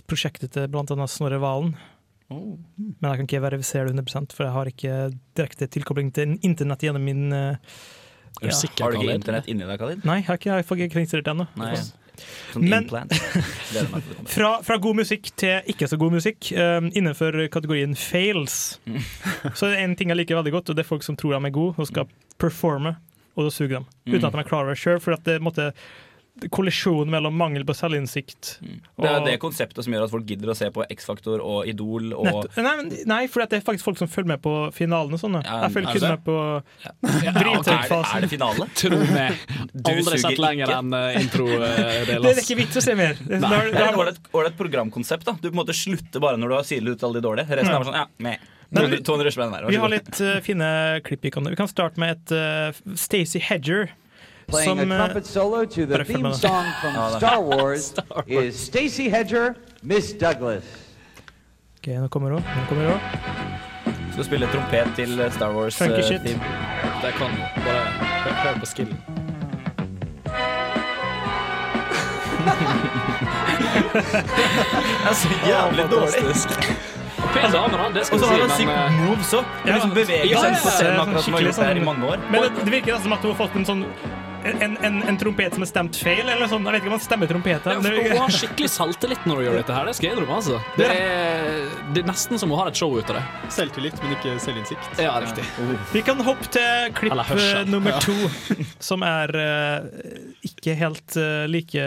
prosjektet 0.08 0.54
til 0.56 0.68
annet 0.68 1.12
Snorre 1.12 1.40
Valen. 1.42 1.74
Men 2.32 3.10
jeg 3.10 3.20
kan 3.20 3.28
ikke 3.28 3.42
verifisere 3.44 3.90
det 3.90 3.96
100 4.00 4.36
for 4.36 4.46
jeg 4.46 4.56
har 4.56 4.70
ikke 4.72 5.00
direkte 5.36 5.68
tilkobling 5.68 6.14
til 6.16 6.38
internett 6.48 6.86
gjennom 6.86 7.04
min 7.04 7.26
eh, 7.36 7.58
Er 8.42 8.54
du 8.54 8.56
sikker, 8.56 8.86
Har 8.86 8.94
du 8.94 9.02
ikke 9.02 9.18
internett 9.20 9.50
inni 9.52 9.68
deg, 9.68 9.80
Khalid? 9.82 10.06
Nei, 10.08 10.22
jeg 10.22 10.30
har 10.30 10.40
ikke, 10.40 10.54
jeg 10.62 10.68
får 10.70 10.84
ikke 10.86 11.04
installert 11.04 11.28
det 11.28 11.34
ennå. 11.36 11.48
Sånn 12.54 12.68
Men-. 12.70 12.88
Fra, 14.30 14.52
fra 14.64 14.78
god 14.84 15.00
musikk 15.02 15.32
til 15.40 15.72
ikke 15.74 15.88
så 15.90 15.98
god 16.00 16.16
musikk, 16.16 16.52
um, 16.56 16.90
innenfor 16.96 17.36
kategorien 17.54 17.96
fails, 17.98 18.58
så 19.56 19.68
er 19.68 19.76
det 19.76 19.82
en 19.84 19.96
ting 20.00 20.14
jeg 20.14 20.20
liker 20.22 20.40
veldig 20.40 20.54
godt, 20.56 20.72
og 20.72 20.78
det 20.78 20.86
er 20.86 20.90
folk 20.92 21.06
som 21.08 21.18
tror 21.20 21.36
de 21.38 21.50
er 21.50 21.56
gode 21.56 21.76
og 21.82 21.90
skal 21.90 22.12
performe, 22.42 22.96
og 23.36 23.48
da 23.48 23.54
suger 23.54 23.80
dem. 23.80 23.90
Uten 24.06 24.20
Mm. 24.20 24.26
at 24.28 24.36
de 24.36 24.44
er 24.44 24.50
klar 24.52 24.64
over 24.66 24.76
det 24.76 24.84
sjøl, 24.84 25.02
for 25.04 25.16
at 25.18 25.24
det 25.28 25.40
er 25.40 25.44
måte 25.44 25.72
kollisjon 26.50 27.10
mellom 27.12 27.36
mangel 27.38 27.66
på 27.68 27.74
selvinnsikt 27.76 28.54
Det 28.62 29.10
er 29.10 29.24
det 29.26 29.34
konseptet 29.42 29.84
som 29.84 29.94
gjør 29.94 30.06
at 30.08 30.14
folk 30.14 30.30
gidder 30.30 30.54
å 30.54 30.56
se 30.58 30.70
på 30.74 30.86
X-Faktor 30.96 31.44
og 31.44 31.68
Idol 31.70 32.14
og 32.16 32.28
Nett, 32.28 32.56
nei, 32.64 33.02
nei, 33.10 33.20
for 33.32 33.44
det 33.44 33.60
er 33.60 33.66
faktisk 33.66 33.90
folk 33.90 34.00
som 34.00 34.10
følger 34.12 34.32
med 34.34 34.42
på 34.44 34.54
finalen 34.76 35.18
og 35.18 35.22
sånn. 35.22 35.38
Ja, 35.42 35.60
jeg 35.66 35.76
følger 35.76 35.92
er 35.92 36.00
kun 36.00 36.08
med 36.08 36.24
på 36.26 36.38
Ja, 36.86 37.34
drivtøyfasen. 37.42 38.16
Er 38.16 38.26
det 38.26 38.32
finale? 38.32 38.68
Tro 38.82 39.02
meg. 39.12 39.44
Du 39.74 39.92
Aldri 39.92 40.22
sett 40.24 40.42
lenger 40.42 40.74
enn 40.78 40.96
uh, 40.96 41.20
introdelen. 41.20 42.08
Det 42.24 42.34
er 42.34 42.42
ikke 42.46 42.60
vits 42.62 42.80
å 42.80 42.86
se 42.86 42.96
mer. 42.98 43.20
Det, 43.20 43.42
er 43.42 44.50
et 44.52 44.58
programkonsept. 44.60 45.28
da 45.28 45.36
Du 45.36 45.50
på 45.50 45.54
en 45.54 45.62
måte 45.64 45.76
slutter 45.78 46.24
bare 46.24 46.40
når 46.40 46.54
du 46.54 46.58
har 46.60 46.68
silet 46.68 46.96
ut 46.96 47.08
alle 47.08 47.20
de 47.20 47.28
dårlige. 47.28 47.60
Resten 47.60 47.74
er 47.74 47.80
bare 47.82 47.90
sånn, 47.92 48.02
ja, 48.02 48.08
meh. 48.24 48.50
Nei, 48.72 48.86
200 48.88 49.04
200 49.04 49.34
spenn 49.36 49.50
hver. 49.52 49.66
vær 49.66 49.74
Vi 49.74 49.80
har 49.84 49.92
litt 49.92 50.22
uh, 50.24 50.38
fine 50.46 50.68
klipp 51.04 51.26
vi 51.28 51.34
kan 51.34 51.50
Vi 51.52 51.58
kan 51.60 51.68
starte 51.68 52.00
med 52.00 52.16
et 52.16 52.36
uh, 52.36 52.96
Stacey 52.96 53.44
Hedger. 53.44 53.92
Playing 54.48 54.80
a 54.80 54.82
eh, 54.82 54.98
trumpet 54.98 55.26
solo 55.26 55.66
to 55.66 55.86
the 55.86 56.04
theme 56.04 56.34
song 56.34 56.66
from 56.82 57.18
Star 57.18 57.42
Wars 57.42 57.94
is 58.28 58.60
Stacy 58.60 59.10
Hedger, 59.10 59.56
Miss 59.84 60.14
Douglas. 60.14 60.64
Ok, 61.80 61.88
nå 61.88 62.08
kommer 62.10 62.32
hun. 62.32 62.42
Nå 62.42 62.66
kommer 62.70 62.92
hun. 62.92 63.00
Skal 64.14 64.24
spille 64.26 64.48
trompet 64.52 64.88
til 64.96 65.20
eh, 65.20 65.32
Star 65.32 65.56
Wars 65.56 65.78
Funky 65.78 66.02
Uh. 66.02 66.24
Det 67.02 67.14
kan 67.18 67.30
du. 67.32 67.42
Bare 67.66 67.84
hør, 68.44 68.60
på 68.60 68.66
skillen. 68.66 68.98
Det 73.92 75.10
er 75.10 75.14
så 75.14 75.28
jævlig 75.48 75.86
dårlig. 75.92 76.36
Pen 77.34 77.52
dame, 77.52 77.78
da. 77.78 78.00
Det 78.00 78.14
Og 78.14 78.20
så 78.20 78.26
har 78.26 78.40
han 78.42 78.50
sykt 78.58 78.70
uh, 78.70 78.92
moves 79.02 79.34
òg. 79.34 79.46
Liksom 79.66 79.94
beveger 79.96 80.38
seg 80.38 80.58
på 80.64 80.74
scenen 80.76 81.00
akkurat 81.04 81.24
som 81.26 81.34
har 81.38 81.46
gjort 81.46 81.60
det 81.60 81.68
her 81.70 81.80
i 81.82 81.86
mange 81.86 82.10
år. 82.14 82.18
Men 82.32 82.44
det, 82.44 82.52
det 82.66 82.72
virker 82.72 83.00
som 83.04 83.14
at 83.16 83.26
hun 83.26 83.34
har 83.34 83.40
fått 83.44 83.56
en 83.62 83.68
sånn 83.70 83.84
en, 84.44 84.78
en, 84.82 84.96
en 85.12 85.18
trompet 85.22 85.54
som 85.54 85.64
er 85.66 85.70
stemt 85.70 85.98
feil, 86.02 86.22
eller 86.26 86.48
sånn. 86.50 86.64
Jeg 86.66 86.74
vet 86.74 86.82
ikke 86.82 86.90
om 86.92 86.96
man 86.98 87.04
stemmer 87.04 87.30
trompeter. 87.30 87.76
ja, 87.76 87.82
for 87.84 88.10
Hun 88.12 88.22
har 88.24 88.34
skikkelig 88.36 88.70
selvtillit 88.74 89.26
når 89.30 89.36
hun 89.42 89.46
gjør 89.48 89.58
dette 89.62 89.76
her. 89.78 89.86
Det 89.92 89.96
skal 89.98 90.08
jeg 90.10 90.16
innrømme. 90.18 90.38
Altså. 90.42 90.60
Det, 90.80 90.88
er, 90.90 91.60
det 91.96 92.04
er 92.04 92.08
nesten 92.10 92.42
som 92.42 92.54
hun 92.54 92.60
har 92.62 92.72
et 92.72 92.80
show 92.82 92.96
ut 92.98 93.12
av 93.14 93.20
det. 93.20 93.24
Selvtillit, 93.58 94.00
men 94.04 94.16
ikke 94.18 94.36
selvinnsikt. 94.44 95.02
Ja, 95.02 95.14
riktig. 95.24 95.46
Vi 95.94 96.04
kan 96.08 96.24
hoppe 96.26 96.50
til 96.56 96.94
klipp 96.98 97.18
eh, 97.38 97.62
nummer 97.70 97.98
Ja. 97.98 98.00
to, 98.04 98.66
som 98.92 99.04
er 99.06 99.36
eh, 99.38 99.90
ikke 100.52 100.78
helt 100.80 101.18
eh, 101.22 101.46
like 101.52 101.86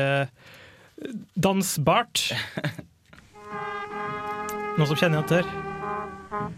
dansbart. 1.34 2.28
Noen 4.78 4.88
som 4.90 4.98
kjenner 4.98 5.20
igjen 5.20 5.30
det 5.30 5.42
her? 5.42 6.52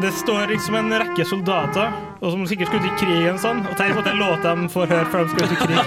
Det 0.00 0.12
står 0.12 0.46
liksom 0.46 0.74
en 0.74 0.92
rekke 1.02 1.24
soldater, 1.26 1.90
og 2.20 2.32
som 2.32 2.46
sikkert 2.46 2.70
skulle 2.70 2.86
ut 2.86 2.92
i 2.92 2.98
krigen 3.00 3.38
sånn, 3.42 3.64
og 3.66 3.74
tenk 3.76 3.96
på 3.96 4.02
at 4.04 4.08
jeg 4.12 4.18
lot 4.20 4.42
dem 4.46 4.68
få 4.70 4.84
høre 4.86 5.06
før 5.10 5.24
de 5.26 5.30
skulle 5.32 5.48
ut 5.50 5.52
i 5.52 5.56
krig. 5.58 5.78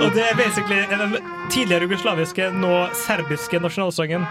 og 0.04 0.08
det 0.14 0.24
er 0.28 0.38
basically 0.38 0.78
den 0.92 1.16
tidligere 1.50 1.88
jugoslaviske, 1.88 2.50
nå 2.54 2.72
serbiske 3.02 3.58
nasjonalsangen. 3.64 4.22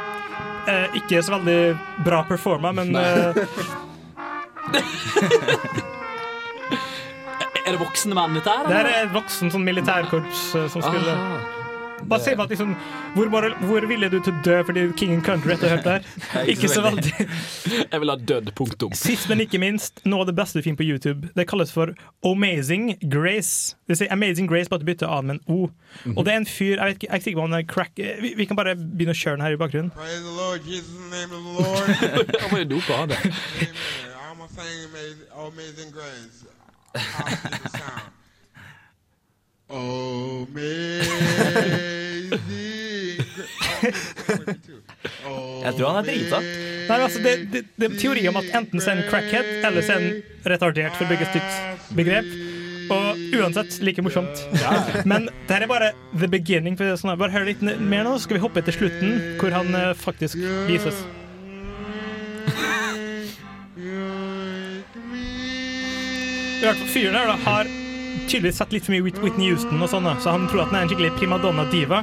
Eh, 0.72 0.96
ikke 1.02 1.20
så 1.20 1.36
veldig 1.36 1.76
bra 2.08 2.24
performa, 2.30 2.72
men 2.80 2.96
eh, 2.96 3.36
Er 7.64 7.72
det 7.76 7.80
voksne 7.80 8.16
menn, 8.16 8.34
dette 8.40 8.52
her? 8.52 8.64
det 8.68 8.80
er 8.80 8.88
et 9.06 9.14
voksen 9.14 9.52
sånn 9.52 9.64
militærkorps 9.68 10.56
eh, 10.56 10.72
som 10.72 10.84
spiller. 10.84 11.16
Aha. 11.20 11.63
Bare 12.10 12.36
på 12.36 12.46
at 12.46 12.50
liksom, 12.54 12.74
hvor, 13.16 13.30
bare- 13.34 13.54
hvor 13.68 13.88
ville 13.90 14.10
du 14.12 14.20
til 14.20 14.34
å 14.34 14.42
dø 14.46 14.58
fordi 14.68 14.84
King 15.00 15.14
and 15.18 15.24
Country 15.26 15.54
etter 15.56 15.68
å 15.68 15.70
ha 15.70 15.76
hørt 15.78 15.88
det 15.88 15.94
her? 16.34 16.52
Ikke 16.54 16.70
så 16.72 16.84
veldig. 16.86 17.14
Jeg 17.92 18.00
vil 18.04 18.14
ha 18.14 18.18
dødd, 18.32 18.52
punktum. 18.58 18.94
Sist, 18.98 19.30
men 19.32 19.44
ikke 19.46 19.60
minst, 19.62 20.04
noe 20.06 20.24
av 20.26 20.32
det 20.32 20.36
beste 20.38 20.60
du 20.60 20.66
finner 20.68 20.80
på 20.82 20.88
YouTube. 20.88 21.30
Det 21.38 21.48
kalles 21.50 21.72
for 21.74 21.94
Amazing 22.26 22.96
Grace. 23.12 23.76
Det 23.90 23.98
sier 24.00 24.12
Amazing 24.14 24.50
Grace, 24.52 24.70
bare 24.72 24.82
at 24.82 24.86
du 24.86 24.92
bytter 24.92 25.08
A 25.12 25.22
med 25.22 25.40
en 25.40 25.44
O. 25.54 25.70
Og 26.16 26.24
det 26.26 26.34
er 26.34 26.40
en 26.42 26.50
fyr 26.50 26.78
Jeg 26.80 26.86
vet 26.86 26.96
ikke, 26.98 27.08
jeg 27.08 27.14
er 27.14 27.20
ikke 27.22 27.28
sikker 27.30 27.40
på 27.40 27.44
om 27.46 27.52
han 27.52 27.60
er 27.60 27.68
crack 27.70 28.00
eh, 28.02 28.16
vi, 28.24 28.34
vi 28.38 28.46
kan 28.50 28.58
bare 28.58 28.74
begynne 28.76 29.14
å 29.14 29.20
kjøre 29.20 29.38
den 29.38 29.46
her 29.46 29.56
i 29.56 29.60
bakgrunnen. 29.62 29.92
Praise 29.96 30.24
the 30.24 30.36
Lord, 30.38 30.66
Jesus, 30.66 30.90
in 30.98 31.10
the 31.10 31.18
name 31.18 31.32
of 31.32 31.42
the 31.44 31.54
Lord. 31.62 32.36
Han 32.44 32.52
må 32.52 32.64
jo 32.64 32.70
dope 32.76 32.98
han 32.98 33.12
amazing, 34.54 35.20
amazing 35.36 35.92
grace. 35.92 36.46
How 36.96 37.24
to 37.24 37.50
get 37.50 37.64
the 37.64 37.70
sound. 37.70 37.82
Amazing 37.82 38.02
grace. 38.54 39.63
Jeg 45.64 45.74
tror 45.78 45.88
han 45.90 46.00
er 46.00 46.08
drita. 46.08 46.40
Nei, 46.88 46.98
altså, 47.00 47.22
det, 47.24 47.34
det, 47.54 47.62
det 47.80 47.88
er 47.88 47.96
teori 48.00 48.26
om 48.30 48.38
at 48.40 48.52
enten 48.60 48.84
så 48.84 48.92
er 48.92 49.02
en 49.02 49.08
crackhead, 49.10 49.50
eller 49.66 49.86
så 49.86 49.96
er 49.96 50.04
en 50.04 50.12
retardert, 50.54 50.94
for 50.98 51.08
å 51.08 51.10
bygge 51.12 51.26
et 51.26 51.34
stygt 51.34 51.96
begrep. 51.98 52.30
Og 52.94 53.20
uansett 53.40 53.80
like 53.82 54.04
morsomt. 54.04 54.44
Men 55.10 55.30
det 55.48 55.56
her 55.56 55.66
er 55.66 55.72
bare 55.72 55.92
the 56.12 56.28
beginning. 56.30 56.78
For 56.78 56.94
sånn, 57.00 57.16
bare 57.20 57.34
hør 57.34 57.48
litt 57.48 57.64
mer 57.64 58.04
nå, 58.06 58.18
så 58.18 58.28
skal 58.28 58.38
vi 58.38 58.44
hoppe 58.44 58.64
til 58.68 58.76
slutten, 58.78 59.20
hvor 59.42 59.56
han 59.56 59.74
eh, 59.80 59.94
faktisk 59.98 60.42
vises. 60.70 61.02
Fyren 66.94 67.16
her 67.18 67.28
da, 67.28 67.36
har 67.44 67.68
tydeligvis 68.28 68.60
sett 68.62 68.74
litt 68.76 68.86
for 68.86 68.96
mye 68.96 69.06
Whitney 69.06 69.52
Houston, 69.52 69.82
og 69.82 69.92
sånn, 69.92 70.10
så 70.22 70.36
han 70.36 70.48
tror 70.52 70.64
at 70.64 70.72
han 70.72 70.80
er 70.80 70.86
en 70.86 70.92
skikkelig 70.92 71.14
primadonna-diva. 71.20 72.00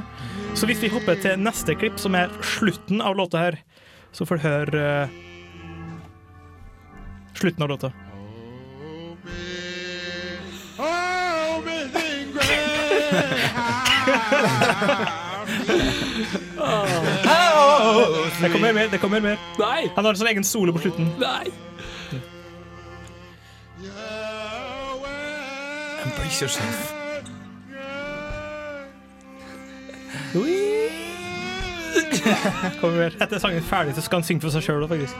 Så 0.57 0.67
hvis 0.67 0.81
vi 0.83 0.91
hopper 0.91 1.19
til 1.21 1.39
neste 1.39 1.75
klipp, 1.79 1.99
som 2.01 2.15
er 2.17 2.31
slutten 2.43 3.01
av 3.03 3.15
låta 3.19 3.45
her, 3.45 3.59
så 4.11 4.27
får 4.27 4.39
du 4.39 4.45
høre 4.45 4.85
uh, 5.07 5.11
slutten 7.39 7.63
av 7.63 7.69
låta. 7.71 7.91
Det 18.41 18.49
kommer 18.49 18.73
mer, 18.73 18.87
det 18.87 18.97
kommer 18.97 19.21
mer. 19.21 19.37
Nei! 19.59 19.91
Han 19.95 20.05
har 20.05 20.15
en 20.15 20.17
sånn 20.17 20.29
egen 20.31 20.47
solo 20.47 20.73
på 20.73 20.81
slutten. 20.81 21.11
Nei! 21.21 21.51
Embrace 26.31 26.41
yourself. 26.41 26.93
Kommer 32.79 32.97
mer. 32.97 33.11
Etter 33.21 33.39
sangen 33.39 33.57
er 33.57 33.61
ferdig, 33.61 33.95
så 33.95 34.01
skal 34.01 34.21
han 34.21 34.23
synge 34.23 34.41
for 34.41 34.53
seg 34.53 34.63
sjøl 34.63 34.87
faktisk. 34.87 35.15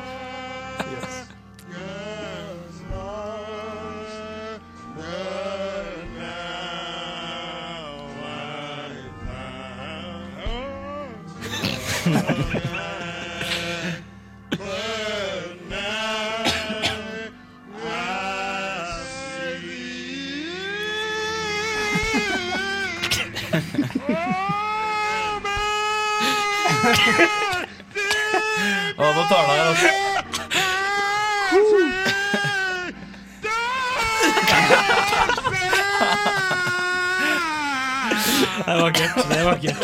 Det 38.71 38.81
var 38.81 38.91
gøy. 38.91 39.09
Det 39.29 39.43
var 39.45 39.57
gøy. 39.61 39.75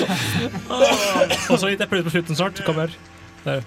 Og 1.51 1.59
så 1.59 1.67
litt 1.71 1.81
applaus 1.83 2.03
på 2.07 2.13
slutten 2.15 2.35
snart. 2.39 2.63
Kommer. 2.67 2.89
Der. 3.45 3.61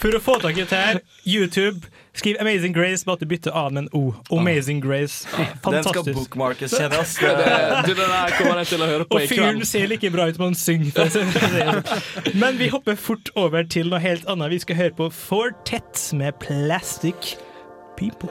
For 0.00 0.16
å 0.16 0.20
få 0.24 0.38
tak 0.40 0.56
i 0.56 0.62
dette 0.64 0.76
her, 0.80 0.98
YouTube, 1.28 1.84
skriv 2.16 2.36
'Amazing 2.40 2.72
Grace', 2.74 3.04
bare 3.04 3.18
at 3.18 3.20
du 3.20 3.26
bytter 3.28 3.52
A 3.54 3.68
med 3.68 3.82
en 3.82 3.88
O. 3.92 4.14
Amazing 4.32 4.80
Grace. 4.80 5.26
Den 5.36 5.46
skal 5.46 5.72
Fantastisk. 5.82 6.14
bookmarkes, 6.16 6.72
kjenner 6.72 6.96
jeg. 7.04 7.06
Det- 7.20 7.86
Du, 7.86 7.94
den 8.00 8.08
der 8.10 8.30
kommer 8.38 8.56
jeg 8.56 8.66
til 8.66 8.80
å 8.80 8.86
høre 8.88 9.04
på 9.04 9.14
Og 9.20 9.28
fyren 9.28 9.64
ser 9.66 9.86
like 9.86 10.10
bra 10.10 10.26
ut 10.28 10.36
som 10.36 10.44
han 10.44 10.54
synger. 10.54 10.90
sånn. 11.10 12.34
Men 12.34 12.58
vi 12.58 12.68
hopper 12.68 12.94
fort 12.96 13.28
over 13.36 13.62
til 13.62 13.90
noe 13.90 14.00
helt 14.00 14.24
annet. 14.26 14.50
Vi 14.50 14.58
skal 14.58 14.76
høre 14.76 14.90
på 14.96 15.10
Fortet 15.12 16.12
med 16.14 16.32
Plastic 16.40 17.36
People. 17.98 18.30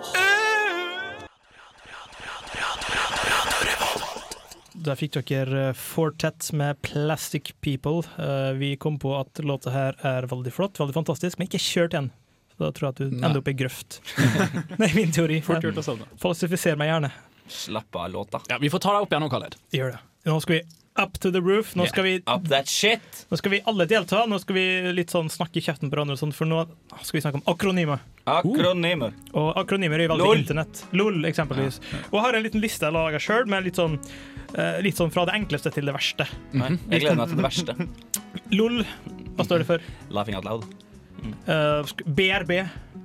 Der 4.80 4.96
fikk 4.96 5.18
dere 5.28 5.74
Fortet 5.76 6.52
med 6.56 6.78
Plastic 6.86 7.52
People. 7.62 8.04
Eh, 8.18 8.54
Vi 8.60 8.76
kom 8.80 8.98
på 9.02 9.12
at 9.20 9.42
låta 9.44 9.72
her 9.74 9.96
er 10.08 10.28
veldig 10.32 10.54
flott, 10.56 10.80
veldig 10.80 10.96
fantastisk, 10.96 11.38
men 11.40 11.50
ikke 11.50 11.60
kjørt 11.60 11.96
igjen. 11.98 12.12
Så 12.56 12.64
da 12.66 12.72
tror 12.76 12.88
jeg 12.88 12.94
at 12.96 13.02
du 13.02 13.10
Nei. 13.18 13.26
ender 13.28 13.42
opp 13.42 13.48
i 13.52 13.56
grøft. 13.60 14.00
Er 14.80 14.96
min 14.96 15.12
teori. 15.16 15.42
Fort 15.48 15.64
gjort 15.64 15.80
å 15.80 15.84
savne. 15.86 16.08
Falsifiser 16.20 16.80
meg 16.80 16.92
gjerne. 16.94 17.12
Slapp 17.50 17.96
av 18.00 18.12
låta. 18.14 18.42
Ja, 18.52 18.58
vi 18.62 18.70
får 18.72 18.84
ta 18.86 18.94
deg 18.96 19.08
opp 19.08 19.12
igjen 19.16 19.26
nå, 19.26 19.30
Khaled. 19.34 19.56
Gjør 19.76 19.96
det. 19.96 20.02
Nå 20.30 20.40
skal 20.44 20.60
vi 20.60 20.64
up 21.00 21.20
to 21.24 21.32
the 21.32 21.42
roof. 21.42 21.76
Nå 21.76 21.88
skal 21.90 22.06
vi 22.06 22.16
Up 22.26 22.48
that 22.52 22.68
shit! 22.68 23.26
Nå 23.30 23.38
skal 23.40 23.54
vi 23.56 23.62
alle 23.70 23.88
delta. 23.90 24.26
Nå 24.30 24.40
skal 24.44 24.58
vi 24.58 24.66
litt 24.96 25.14
sånn 25.14 25.32
snakke 25.32 25.62
i 25.62 25.64
kjeften 25.64 25.90
på 25.90 25.96
hverandre, 25.96 26.18
og 26.18 26.22
sånn, 26.22 26.34
for 26.36 26.50
nå 26.50 26.66
skal 27.02 27.20
vi 27.20 27.24
snakke 27.24 27.42
om 27.42 27.46
akronymer. 27.54 28.04
Akronymer. 28.30 29.16
Og 29.40 29.54
akronymer 29.62 30.04
er 30.04 30.12
veldig 30.12 30.30
internett. 30.42 30.84
LOL, 30.98 31.24
eksempelvis. 31.30 31.80
Og 32.10 32.20
jeg 32.20 32.26
har 32.28 32.40
en 32.40 32.46
liten 32.46 32.64
liste 32.64 32.86
jeg 32.88 32.96
laga 32.96 33.22
sjøl, 33.24 33.48
med 33.50 33.66
litt 33.68 33.80
sånn 33.80 33.98
uh, 34.00 34.78
Litt 34.86 35.00
sånn 35.00 35.14
fra 35.14 35.26
det 35.30 35.38
enkleste 35.40 35.74
til 35.74 35.90
det 35.90 35.96
verste. 35.96 36.28
Nei, 36.52 36.76
jeg 36.92 37.08
gleder 37.08 37.20
meg 37.24 37.34
til 37.34 37.42
det 37.42 37.48
verste. 37.48 37.78
LOL, 38.60 38.84
hva 39.38 39.48
står 39.48 39.64
det 39.64 39.70
for? 39.72 39.90
Laughing 40.14 40.38
out 40.38 40.48
loud. 40.50 40.70
Mm. 41.20 41.36
Uh, 41.50 42.06
BRB, 42.06 42.54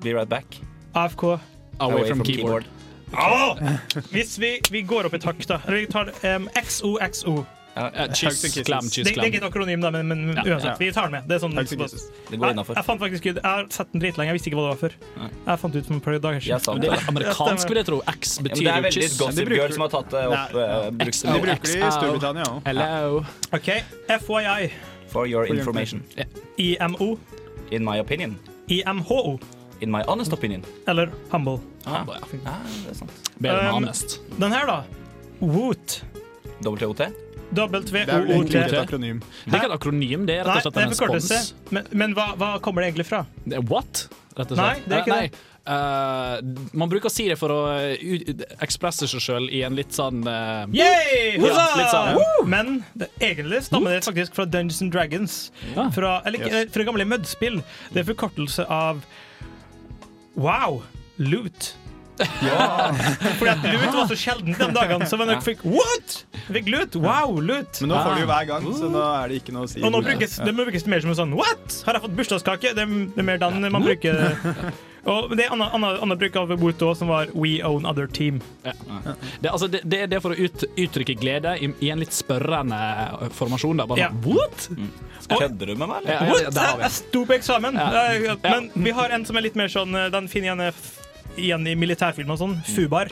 Be 0.05 0.13
right 0.15 0.29
back. 0.29 0.61
AFK 0.95 1.41
Away, 1.81 2.09
from, 2.09 2.23
keyboard. 2.23 2.65
Ah! 3.13 3.57
Hvis 4.11 4.39
vi, 4.41 4.59
vi 4.71 4.83
går 4.83 5.09
opp 5.09 5.15
i 5.15 5.21
takt, 5.23 5.49
da. 5.49 5.61
Eller 5.67 5.85
vi 5.85 5.91
tar 5.91 6.11
um, 6.37 6.49
XOXO. 6.55 7.45
Ja, 7.75 8.07
cheese, 8.15 8.49
clam, 8.63 8.87
klem, 8.87 9.05
Det, 9.05 9.15
det 9.15 9.19
er 9.19 9.27
ikke 9.33 9.39
et 9.41 9.47
akronym, 9.49 9.81
da, 9.83 9.91
men, 9.91 10.07
men 10.07 10.21
Ja, 10.37 10.43
uansett. 10.55 10.65
ja. 10.69 10.75
Vi 10.79 10.93
tar 10.95 11.09
den 11.09 11.13
med. 11.17 11.25
Det 11.27 11.35
er 11.35 11.41
sånn. 11.43 11.55
Det 11.59 11.65
går 11.75 12.47
jeg, 12.47 12.55
innafor. 12.55 12.77
jeg 12.79 12.85
fant 12.87 13.01
faktisk 13.03 13.27
ut 13.27 13.35
Jeg 13.41 13.43
har 13.45 13.67
sett 13.75 13.91
den 13.93 14.01
dritlenge, 14.05 14.29
jeg 14.31 14.37
visste 14.39 14.51
ikke 14.53 14.59
hva 14.61 14.67
det 14.69 14.75
var 14.75 14.81
før. 14.85 14.95
Nei. 15.19 15.31
Jeg 15.49 15.59
fant 15.65 15.75
ut 15.81 15.87
for 15.89 15.97
et 15.97 16.05
par 16.05 16.19
dager 16.27 16.41
siden. 16.45 16.81
Det 16.85 16.91
er 16.95 17.03
amerikansk, 17.11 17.69
vil 17.73 17.81
jeg 17.83 17.89
tro. 17.91 17.99
X 18.15 18.39
betyr 18.39 18.45
men 18.45 18.55
betyr 18.55 18.65
det 18.65 18.75
er 18.75 18.87
veldig. 18.87 19.09
Gossip 19.19 19.49
bruker- 19.49 19.59
Girl 19.65 19.73
som 19.75 19.83
har 19.87 19.93
tatt 19.97 20.11
det 20.15 20.23
opp. 20.31 20.55
Uh, 20.55 20.61
De 21.35 21.41
bruker 21.43 21.67
det 21.67 21.83
i 21.83 21.91
Storbritannia 21.99 22.45
òg. 22.53 22.63
Hello. 22.71 23.25
OK, 23.59 23.69
FYI. 24.23 24.71
For 25.11 25.27
your 25.27 25.47
information. 25.47 26.05
IMO. 26.59 27.19
In 27.71 27.85
my 27.85 27.99
opinion. 27.99 28.39
IMHO. 28.71 29.39
In 29.81 29.91
my 29.91 30.03
honest 30.07 30.33
opinion. 30.33 30.63
Eller 30.87 31.11
Humble. 31.33 31.59
Ah, 31.87 32.05
Ja, 32.07 32.21
ah, 32.47 32.59
det 32.85 32.91
er 32.91 32.95
sant. 32.95 33.11
Bedre 33.41 33.61
enn 33.61 33.69
Um, 33.69 33.75
honest. 33.83 34.21
Den 34.39 34.53
her, 34.53 34.67
da. 34.67 34.85
Woot. 35.41 36.03
WOT? 36.63 37.01
W-O-O-T. 37.55 38.53
Det 38.53 38.61
er 38.61 39.57
ikke 39.57 39.65
et 39.65 39.75
akronym, 39.79 40.27
det 40.29 40.41
er 40.41 40.47
rett 40.49 40.67
og 40.67 40.75
slett 40.75 40.83
en 40.85 40.93
respons. 40.93 41.55
Men, 41.75 41.91
men 42.05 42.15
hva, 42.19 42.33
hva 42.41 42.53
kommer 42.65 42.85
det 42.85 42.93
egentlig 42.93 43.09
fra? 43.09 43.25
Det 43.45 43.59
er 43.61 43.67
what? 43.71 44.07
Rett 44.35 44.51
og 44.51 44.59
slett. 44.59 44.63
Nei, 44.63 44.87
det 44.87 44.97
er 44.99 45.05
ikke 45.05 45.19
det. 45.19 45.27
nei. 45.35 45.51
Eh, 45.65 46.41
man 46.77 46.91
bruker 46.93 47.09
å 47.09 47.13
si 47.13 47.25
det 47.31 47.39
for 47.41 47.49
å 47.55 47.61
eh, 47.73 48.43
ekspresse 48.67 49.07
seg 49.09 49.23
sjøl 49.25 49.47
i 49.49 49.63
en 49.65 49.73
litt 49.79 49.95
sånn 49.97 50.19
uh, 50.29 50.67
Yay! 50.77 51.39
Ja, 51.41 51.63
litt 51.79 51.89
sånn, 51.89 52.11
ja. 52.19 52.27
Men 52.53 52.75
det, 53.01 53.09
egentlig 53.25 53.63
stammer 53.71 53.97
det 53.97 54.03
faktisk 54.05 54.37
fra 54.37 54.45
Dungeons 54.45 54.83
and 54.85 54.93
Dragons. 54.93 55.39
Ja. 55.73 55.87
Fra, 55.95 56.19
eller, 56.27 56.43
ikke- 56.43 56.67
Yes. 56.67 56.75
fra 56.75 56.85
gamle 56.85 57.07
Mudspill. 57.09 57.63
Det 57.95 58.03
er 58.03 58.11
forkortelse 58.11 58.67
av 58.69 59.01
Wow! 60.37 60.83
Loot. 61.23 61.73
Fordi 63.39 63.51
at 63.51 63.65
lut 63.67 63.91
var 63.97 64.07
så 64.11 64.19
sjelden 64.19 64.55
de 64.59 64.69
dagene, 64.77 65.09
så 65.11 65.19
når 65.19 65.33
dere 65.33 65.45
fikk 65.45 65.65
What?! 65.67 66.17
Fikk 66.47 66.71
lut? 66.71 66.97
Wow, 67.03 67.37
lut! 67.43 67.81
Men 67.83 67.91
nå 67.95 68.01
får 68.07 68.15
du 68.17 68.25
jo 68.25 68.31
hver 68.31 68.49
gang, 68.53 68.71
så 68.79 68.91
nå 68.93 69.03
er 69.03 69.31
det 69.33 69.43
ikke 69.43 69.55
noe 69.57 69.67
å 69.67 69.71
si. 69.75 69.83
Og 69.85 69.95
nå 69.95 70.03
brukes 70.07 70.39
det 70.45 70.55
må 70.55 70.67
brukes 70.69 70.87
mer 70.91 71.05
som 71.05 71.15
en 71.15 71.21
sånn 71.25 71.37
What?! 71.39 71.81
Har 71.89 71.99
jeg 71.99 72.07
fått 72.09 72.19
bursdagskake? 72.19 72.75
Det 72.79 72.85
er, 72.87 72.99
er 73.25 73.31
mer 73.33 73.41
den 73.43 73.65
man 73.75 73.87
bruker. 73.87 74.21
Og 75.05 75.35
det 75.37 75.45
er 75.45 75.53
annet, 75.53 75.69
annet, 75.77 75.99
annet 76.01 76.21
bruk 76.23 76.37
av 76.41 76.53
bot 76.57 76.83
òg, 76.87 76.95
som 76.97 77.11
var 77.13 77.29
We 77.37 77.59
Own 77.67 77.85
Other 77.85 78.07
Team. 78.09 78.39
Det, 78.65 79.51
altså, 79.51 79.69
det, 79.69 79.83
det, 79.85 79.99
det 80.09 80.17
er 80.17 80.23
for 80.25 80.33
å 80.33 80.39
ut, 80.47 80.65
uttrykke 80.81 81.17
glede 81.21 81.53
i, 81.61 81.69
i 81.85 81.91
en 81.93 82.01
litt 82.01 82.15
spørrende 82.17 82.79
formasjon. 83.37 83.83
Da. 83.83 83.89
Bare 83.91 84.01
Ja. 84.07 84.09
sånn, 84.09 84.25
what? 84.33 84.69
Kødder 85.29 85.73
du 85.73 85.77
med 85.77 85.89
meg, 85.91 86.07
eller? 86.07 86.15
ja, 86.15 86.33
What? 86.33 86.43
ja, 86.47 86.51
der 86.57 86.83
Jeg, 86.87 86.95
sto 86.97 87.25
på 87.29 87.37
eksamen! 87.37 87.77
Ja. 87.77 88.05
Eh, 88.17 88.37
Men 88.49 88.71
vi 88.87 88.97
har 88.97 89.13
en 89.13 89.29
som 89.29 89.37
er 89.37 89.45
litt 89.47 89.57
mer 89.61 89.69
sånn 89.73 89.93
eh, 89.97 90.09
Den 90.13 90.27
finner 90.33 90.53
jeg 90.55 90.59
igjen, 91.37 91.67
i 91.67 91.75
militærfilmer 91.79 92.33
og 92.37 92.39
sånn. 92.43 92.57
Fubar. 92.75 93.11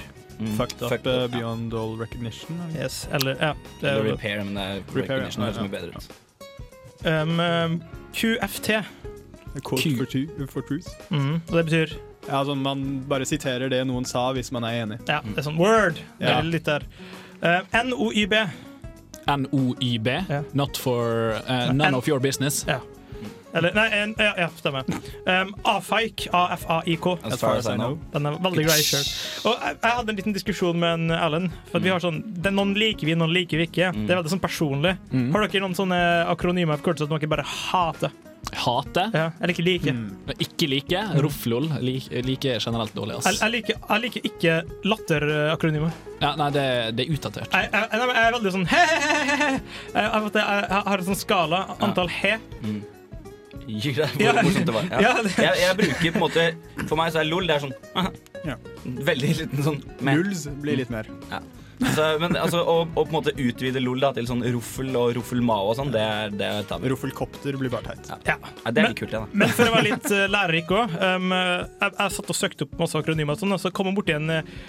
Fucked 0.56 0.80
up 0.82 0.88
Fucked 0.90 1.06
uh, 1.06 1.20
ja. 1.22 1.26
beyond 1.30 1.74
all 1.74 1.92
recognition. 2.00 2.58
eller? 2.68 2.84
Yes, 2.84 3.06
eller 3.12 3.36
ja. 3.38 3.52
Det 3.80 3.88
Eller 3.90 4.00
er, 4.00 4.12
repair, 4.16 4.44
men 4.44 4.54
det 4.54 4.62
er 4.62 4.80
Repair, 4.80 5.02
recognition 5.20 5.44
ja. 5.44 5.50
høres 5.50 5.60
mye 5.62 5.74
bedre 5.74 5.90
ut. 5.96 6.08
um, 7.06 7.40
um, 7.40 7.82
QFT. 8.16 8.70
Quote 9.62 9.96
for, 9.98 10.04
tu- 10.08 10.46
for 10.48 10.62
truth. 10.66 10.88
Mm, 11.10 11.34
og 11.50 11.54
det 11.58 11.64
betyr 11.68 11.92
Ja, 12.28 12.38
altså 12.38 12.54
Man 12.54 13.04
bare 13.08 13.24
siterer 13.26 13.68
det 13.68 13.80
noen 13.86 14.04
sa, 14.06 14.32
hvis 14.32 14.52
man 14.54 14.64
er 14.64 14.82
enig. 14.84 14.98
Ja, 15.08 15.20
det 15.26 15.38
er 15.38 15.42
sånn 15.42 15.58
word. 15.58 15.98
Det 16.18 16.28
Ja. 16.28 16.38
er 16.38 16.42
litt 16.46 16.64
der. 16.64 16.82
Uh, 17.42 17.60
NOYB. 17.84 18.32
NOYB. 19.26 20.08
Not 20.54 20.76
for 20.78 21.34
uh, 21.48 21.72
none 21.72 21.88
N- 21.90 21.94
of 21.94 22.08
your 22.08 22.20
business. 22.20 22.64
Ja. 22.68 22.80
Eller, 23.52 23.74
nei, 23.76 23.86
en, 23.98 24.14
ja, 24.18 24.32
ja, 24.44 24.48
stemmer. 24.56 24.88
Um, 25.26 25.52
AFAIK. 25.68 26.26
A-F-A-I-K. 26.32 27.16
As 27.28 27.40
far 27.40 27.60
as 27.60 27.68
I 27.68 27.76
know. 27.76 27.98
Den 28.14 28.30
er 28.30 28.38
veldig 28.42 28.66
grei 28.68 28.80
sjøl. 28.86 29.04
Og 29.50 29.54
jeg, 29.54 29.78
jeg 29.82 29.98
hadde 29.98 30.14
en 30.14 30.20
liten 30.22 30.36
diskusjon 30.36 30.82
med 30.82 30.98
en 30.98 31.16
Alan. 31.18 31.50
For 31.70 31.78
mm. 31.78 31.86
vi 31.86 31.94
har 31.94 32.02
sånn, 32.04 32.20
det 32.38 32.52
er 32.52 32.56
Noen 32.56 32.74
liker 32.78 33.08
vi, 33.08 33.16
noen 33.18 33.32
liker 33.34 33.60
vi 33.60 33.68
ikke. 33.68 33.92
Det 33.94 34.08
er 34.08 34.20
veldig 34.22 34.34
sånn 34.34 34.42
personlig. 34.42 34.96
Mm. 35.12 35.30
Har 35.34 35.46
dere 35.46 35.64
noen 35.66 35.78
sånne 35.78 36.02
akronymer 36.32 36.80
forkortelser 36.80 37.10
som 37.10 37.18
dere 37.18 37.34
bare 37.36 37.48
hater? 37.48 38.12
Hate. 38.52 39.10
Ja, 39.14 39.30
eller 39.40 39.54
ikke 39.54 39.64
liker? 39.64 39.98
Ikke 40.42 40.68
like. 40.68 41.02
Roflol. 41.24 41.70
Like, 41.80 42.22
like 42.26 42.56
generelt 42.60 42.94
dårlig. 42.94 43.14
Jeg, 43.14 43.24
Ass. 43.30 43.40
jeg, 43.40 43.52
liker, 43.54 43.78
jeg 43.88 44.02
liker 44.04 44.26
ikke 44.28 44.56
latterakronymer. 44.84 45.94
Ja, 46.20 46.34
nei, 46.38 46.50
det, 46.54 46.64
det 46.98 47.06
er 47.06 47.14
utdatert. 47.16 47.54
Jeg, 47.54 47.70
jeg, 47.72 47.88
jeg, 47.92 48.16
jeg 48.16 48.26
er 48.26 48.36
veldig 48.36 48.54
sånn 48.56 48.66
he-he-he-he. 48.72 49.52
Jeg, 49.94 50.10
jeg, 50.26 50.42
jeg 50.42 50.82
har 50.90 50.98
en 50.98 51.08
sånn 51.08 51.22
skala. 51.22 51.62
Antall 51.80 52.12
he. 52.12 52.34
Gir 53.66 53.94
deg 54.02 54.14
hvor 54.16 54.26
Ja. 54.26 54.42
morsomt 54.42 54.68
det 54.68 54.74
var. 54.76 54.86
Ja. 54.92 55.14
Jeg, 55.38 55.56
jeg 55.62 55.76
bruker 55.78 56.12
på 56.14 56.18
en 56.18 56.24
måte 56.26 56.44
For 56.88 56.98
meg 56.98 57.12
så 57.14 57.22
er 57.22 57.28
lol 57.30 57.46
det 57.48 57.56
er 57.56 57.66
sånn. 57.66 57.74
Veldig 59.06 59.34
liten 59.42 59.66
sånn 59.66 59.82
meh. 60.02 60.18
Nuls 60.18 60.46
blir 60.62 60.80
litt 60.82 60.90
mer. 60.92 61.10
Ja. 61.30 61.42
Så, 61.96 62.04
men 62.22 62.36
altså, 62.38 62.60
å, 62.62 62.74
å 62.84 63.02
på 63.02 63.08
en 63.08 63.14
måte 63.16 63.32
utvide 63.42 63.80
lol 63.82 63.98
da, 64.04 64.12
til 64.14 64.28
sånn 64.28 64.44
ruffel 64.54 64.92
og 64.98 65.16
ruffelmao 65.16 65.72
og 65.72 65.74
sånn, 65.80 65.90
det 65.94 66.04
det 66.38 66.50
tar 66.70 66.78
vi. 66.82 66.92
Ruffelkopter 66.92 67.56
blir 67.58 67.72
bare 67.72 67.90
teit. 67.96 68.12
Ja. 68.12 68.36
Ja, 68.36 68.70
det 68.70 68.84
er 68.84 68.92
litt 68.92 69.00
kult, 69.00 69.10
det, 69.10 69.18
da. 69.24 69.26
Men 69.32 69.50
for 69.50 69.66
å 69.66 69.72
være 69.74 69.88
litt 69.88 70.06
uh, 70.14 70.26
lærerik 70.30 70.70
òg 70.70 70.94
um, 70.94 71.34
jeg, 71.34 71.90
jeg 71.98 72.14
satt 72.18 72.30
og 72.30 72.38
søkte 72.38 72.68
opp 72.68 72.78
masse 72.84 73.02
akronymer, 73.02 73.34
og 73.34 73.42
sånn, 73.42 73.56
og 73.56 73.62
så 73.64 73.72
kom 73.74 73.90
jeg 73.90 73.98
borti 73.98 74.14
en, 74.14 74.30
uh, 74.30 74.62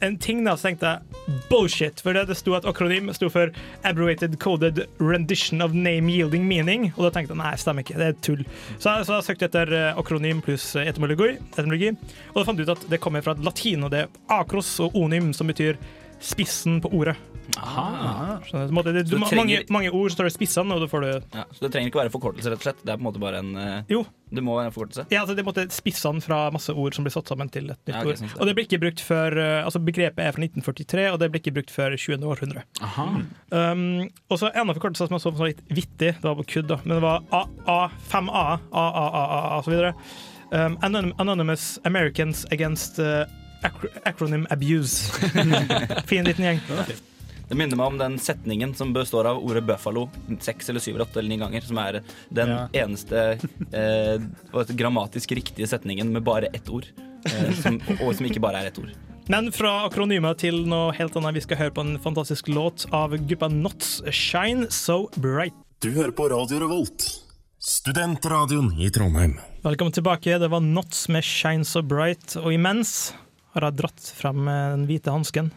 en 0.00 0.18
ting 0.18 0.42
da, 0.44 0.54
så 0.56 0.68
tenkte 0.68 0.90
jeg 0.90 1.38
bullshit. 1.50 2.00
For 2.04 2.16
det, 2.16 2.26
det 2.28 2.36
sto 2.38 2.54
at 2.58 2.66
akronym 2.68 3.10
sto 3.16 3.30
for 3.32 3.52
Abbreviated 3.88 4.38
Coded 4.42 4.82
Rendition 5.00 5.64
of 5.64 5.76
Name 5.76 6.12
Yielding 6.12 6.44
Meaning. 6.48 6.90
Og 6.96 7.06
da 7.06 7.12
tenkte 7.14 7.34
jeg 7.34 7.40
nei, 7.42 7.54
stemmer 7.60 7.86
ikke, 7.86 7.98
det 8.00 8.10
er 8.10 8.20
tull. 8.24 8.44
Så, 8.76 8.98
så 9.06 9.18
jeg 9.18 9.28
søkte 9.30 9.48
etter 9.48 9.72
uh, 9.72 9.88
akronym 10.00 10.42
pluss 10.44 10.72
uh, 10.76 10.84
etymologi, 10.84 11.36
etymologi, 11.52 11.92
og 12.32 12.40
da 12.40 12.46
fant 12.48 12.60
jeg 12.60 12.68
ut 12.68 12.76
at 12.76 12.88
det 12.92 13.00
kommer 13.02 13.24
fra 13.24 13.36
latin, 13.40 13.86
og 13.86 13.94
det 13.94 14.04
er 14.04 14.40
akros 14.40 14.74
og 14.84 14.96
onym, 14.98 15.32
som 15.36 15.50
betyr 15.50 15.80
spissen 16.22 16.80
på 16.82 16.92
ordet. 16.92 17.16
Aha. 17.58 18.38
Så, 18.48 18.62
måte, 18.74 18.92
det, 18.94 19.02
du 19.10 19.16
mange, 19.18 19.30
trenger- 19.34 19.64
mange 19.74 19.90
ord 19.92 20.10
så 20.10 20.16
står 20.18 20.28
det 20.28 20.32
spissene, 20.34 20.74
og 20.76 20.80
da 20.84 20.88
får 20.90 21.04
du 21.04 21.08
Ja, 21.36 21.44
så 21.52 21.64
det 21.66 21.70
trenger 21.74 21.90
ikke 21.90 22.00
være 22.02 22.12
forkortelse, 22.14 22.50
rett 22.52 22.60
og 22.62 22.66
slett. 22.68 22.80
Det 22.86 22.92
er 22.94 22.98
på 23.00 23.02
en 23.04 23.08
måte 23.08 23.22
bare 23.22 23.40
en 23.42 23.50
uh... 23.56 23.82
Jo. 23.92 24.02
Det 24.32 24.40
må 24.46 24.54
være 24.56 24.70
en 24.70 24.74
forkortelse. 24.74 25.04
Ja, 25.12 25.20
altså 25.24 25.34
det 25.36 25.44
måte 25.44 25.66
spissene 25.74 26.22
fra 26.24 26.38
masse 26.54 26.72
ord 26.72 26.94
som 26.96 27.04
blir 27.04 27.12
satt 27.12 27.28
sammen 27.28 27.50
til 27.52 27.68
et 27.74 27.76
nytt 27.84 27.92
Ja, 27.92 28.00
okay, 28.00 28.14
ord. 28.14 28.22
det. 28.24 28.30
Og 28.40 28.48
det 28.48 28.54
blir 28.56 28.68
ikke 28.70 28.80
brukt 28.86 29.02
før 29.04 29.36
uh, 29.36 29.64
Altså 29.66 29.82
Begrepet 29.84 30.24
er 30.24 30.32
fra 30.38 30.44
1943, 30.46 31.06
og 31.12 31.18
det 31.20 31.30
blir 31.34 31.42
ikke 31.44 31.54
brukt 31.58 31.74
før 31.74 31.96
20. 31.98 32.24
århundre. 32.32 32.64
Aha. 32.80 33.06
Um, 33.52 33.84
og 34.32 34.40
så 34.40 34.48
en 34.54 34.64
av 34.72 34.78
forkortelsene 34.78 35.10
som 35.12 35.18
jeg 35.18 35.26
så 35.26 35.34
var 35.36 35.52
litt 35.52 35.62
vittig, 35.68 36.14
det 36.16 36.24
var 36.24 36.38
på 36.40 36.46
kudd, 36.54 36.70
da, 36.72 36.80
men 36.84 36.96
det 36.96 37.04
var 37.04 37.22
A, 37.68 37.78
5A, 38.12 38.46
AAAA 38.72 39.60
osv. 39.60 39.78
Um, 40.52 40.76
Anonym- 40.84 41.14
Anonymous 41.20 41.78
Americans 41.88 42.46
Against 42.52 42.98
uh, 43.00 43.24
Acronym 44.04 44.46
Abuse. 44.50 45.12
fin 46.10 46.24
liten 46.26 46.44
gjeng. 46.48 46.60
Det 47.48 47.56
minner 47.58 47.76
meg 47.76 47.86
om 47.92 47.98
den 48.00 48.18
setningen 48.22 48.74
som 48.74 48.92
består 48.96 49.26
av 49.28 49.38
ordet 49.44 49.64
buffalo 49.68 50.06
seks 50.40 50.68
eller 50.70 50.80
syv 50.80 50.94
eller 50.94 51.04
åtte 51.06 51.18
eller 51.20 51.28
ni 51.34 51.36
ganger, 51.42 51.60
som 51.66 51.78
er 51.82 52.00
den 52.32 52.48
Ja. 52.48 52.68
eneste 52.72 53.38
eh, 53.72 54.18
grammatisk 54.76 55.32
riktige 55.32 55.66
setningen 55.68 56.12
med 56.12 56.22
bare 56.24 56.46
ett 56.52 56.68
ord. 56.68 56.86
Eh, 57.26 57.52
som, 57.62 57.80
og 58.00 58.14
som 58.16 58.26
ikke 58.26 58.40
bare 58.42 58.62
er 58.62 58.66
ett 58.72 58.78
ord. 58.78 58.90
Men 59.30 59.52
fra 59.54 59.84
akronymer 59.86 60.34
til 60.34 60.64
noe 60.66 60.92
helt 60.96 61.14
annet. 61.16 61.34
Vi 61.36 61.40
skal 61.44 61.56
høre 61.60 61.70
på 61.76 61.84
en 61.84 61.98
fantastisk 62.02 62.48
låt 62.48 62.86
av 62.92 63.14
gruppa 63.16 63.48
Knots, 63.48 64.00
'Shine 64.10 64.66
So 64.70 65.08
Bright'. 65.16 65.54
Du 65.80 65.90
hører 65.92 66.10
på 66.10 66.26
Radio 66.30 66.58
Revolt, 66.58 67.04
studentradioen 67.60 68.72
i 68.80 68.90
Trondheim. 68.90 69.36
Velkommen 69.62 69.92
tilbake. 69.92 70.38
Det 70.38 70.48
var 70.50 70.60
Knots 70.60 71.08
med 71.08 71.22
'Shine 71.22 71.64
So 71.64 71.82
Bright'. 71.82 72.36
Og 72.42 72.52
imens 72.52 73.12
har 73.54 73.62
jeg 73.68 73.76
dratt 73.76 74.12
frem 74.16 74.48
eh, 74.48 74.70
den 74.76 74.86
hvite 74.86 75.10
hansken. 75.14 75.52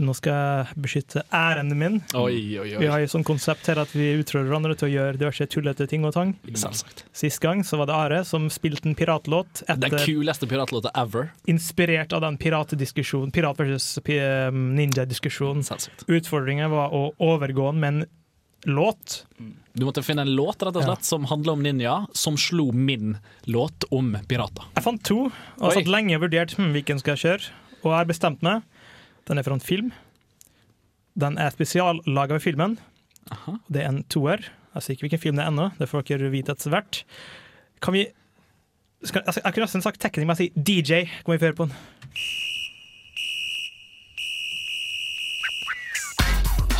Nå 0.00 0.14
skal 0.16 0.32
jeg 0.32 0.78
beskytte 0.80 1.22
æren 1.34 1.74
min. 1.76 1.98
Oi, 2.16 2.56
oi, 2.56 2.70
oi. 2.72 2.78
Vi 2.80 2.88
har 2.88 3.02
jo 3.02 3.08
sånn 3.12 3.24
konsept 3.28 3.66
her 3.68 3.76
at 3.82 3.90
vi 3.92 4.14
utfordrer 4.16 4.48
hverandre 4.48 4.76
til 4.80 4.88
å 4.88 4.92
gjøre 4.94 5.20
diverse 5.20 5.44
tullete 5.52 5.84
ting 5.90 6.06
og 6.08 6.14
tang. 6.16 6.30
Selvsagt. 6.48 7.02
Sist 7.12 7.42
gang 7.44 7.60
så 7.68 7.76
var 7.82 7.90
det 7.90 7.96
Are 7.98 8.20
som 8.24 8.46
spilte 8.52 8.88
en 8.88 8.96
piratlåt 8.96 9.60
Den 9.68 9.98
kuleste 10.00 10.48
piratlåta 10.48 10.88
ever. 10.96 11.30
inspirert 11.46 12.14
av 12.16 12.24
den 12.24 12.38
piratdiskusjonen, 12.40 13.30
pirat 13.34 13.60
versus 13.60 13.98
ninja-diskusjonen. 14.54 15.62
Selvsagt. 15.66 16.06
Utfordringen 16.08 16.70
var 16.72 16.94
å 16.96 17.10
overgå 17.20 17.70
den 17.72 17.80
med 17.82 17.92
en 17.94 18.06
låt. 18.76 19.24
Du 19.72 19.84
måtte 19.86 20.02
finne 20.04 20.24
en 20.26 20.34
låt 20.36 20.62
rett 20.64 20.76
og 20.76 20.84
slett 20.84 21.06
som 21.06 21.24
handler 21.30 21.56
om 21.56 21.62
ninja, 21.64 21.94
som 22.16 22.36
slo 22.40 22.70
min 22.72 23.16
låt 23.48 23.86
om 23.94 24.16
pirater. 24.28 24.66
Jeg 24.76 24.84
fant 24.84 25.02
to, 25.06 25.20
og 25.30 25.64
har 25.68 25.78
satt 25.78 25.88
lenge 25.90 26.16
og 26.18 26.24
vurdert 26.26 26.56
hm, 26.58 26.72
hvilken 26.74 27.00
skal 27.00 27.16
jeg 27.16 27.24
kjøre. 27.26 27.56
Og 27.80 27.88
jeg 27.88 27.96
har 27.96 28.08
bestemt 28.10 28.42
meg. 28.44 28.66
Den 29.30 29.38
er 29.38 29.46
fra 29.46 29.54
en 29.54 29.62
film. 29.62 29.92
Den 31.14 31.36
er 31.38 31.52
spesiallaga 31.54 32.34
ved 32.34 32.42
filmen. 32.42 32.78
Det 33.70 33.84
er 33.84 33.92
en 33.92 34.02
toer. 34.10 34.42
Jeg 34.74 34.82
sier 34.82 34.96
ikke 34.96 35.06
hvilken 35.06 35.22
film 35.22 35.38
det 35.38 35.44
er 35.44 35.52
ennå, 35.52 35.68
det 35.78 35.86
får 35.90 36.02
dere 36.08 36.32
vite 36.32 36.54
etter 36.54 36.72
hvert. 36.74 37.04
Kan 37.82 37.94
vi 37.94 38.06
skal, 39.04 39.22
altså, 39.26 39.40
Jeg 39.44 39.54
kunne 39.54 39.64
nesten 39.64 39.82
sagt 39.82 40.00
tekning, 40.02 40.26
men 40.26 40.36
jeg 40.36 40.50
sier 40.50 40.66
DJ. 40.66 41.04
Kan 41.24 41.32
vi 41.34 41.38
få 41.38 41.46
høre 41.46 41.58
på 41.62 41.70
den? 41.70 41.74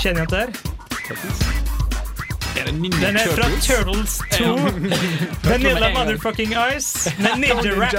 Kjenner 0.00 0.26
dere 0.26 0.50
den 2.66 2.82
Den 2.82 3.16
er 3.16 3.26
fra 3.34 3.48
Turtles? 3.62 4.18
Turtles 4.18 4.18
2. 4.30 5.48
Vanilla 5.48 5.88
Motherfucking 5.96 6.54
Ice. 6.76 7.10
Ninja 7.18 7.54
Rap. 7.54 7.94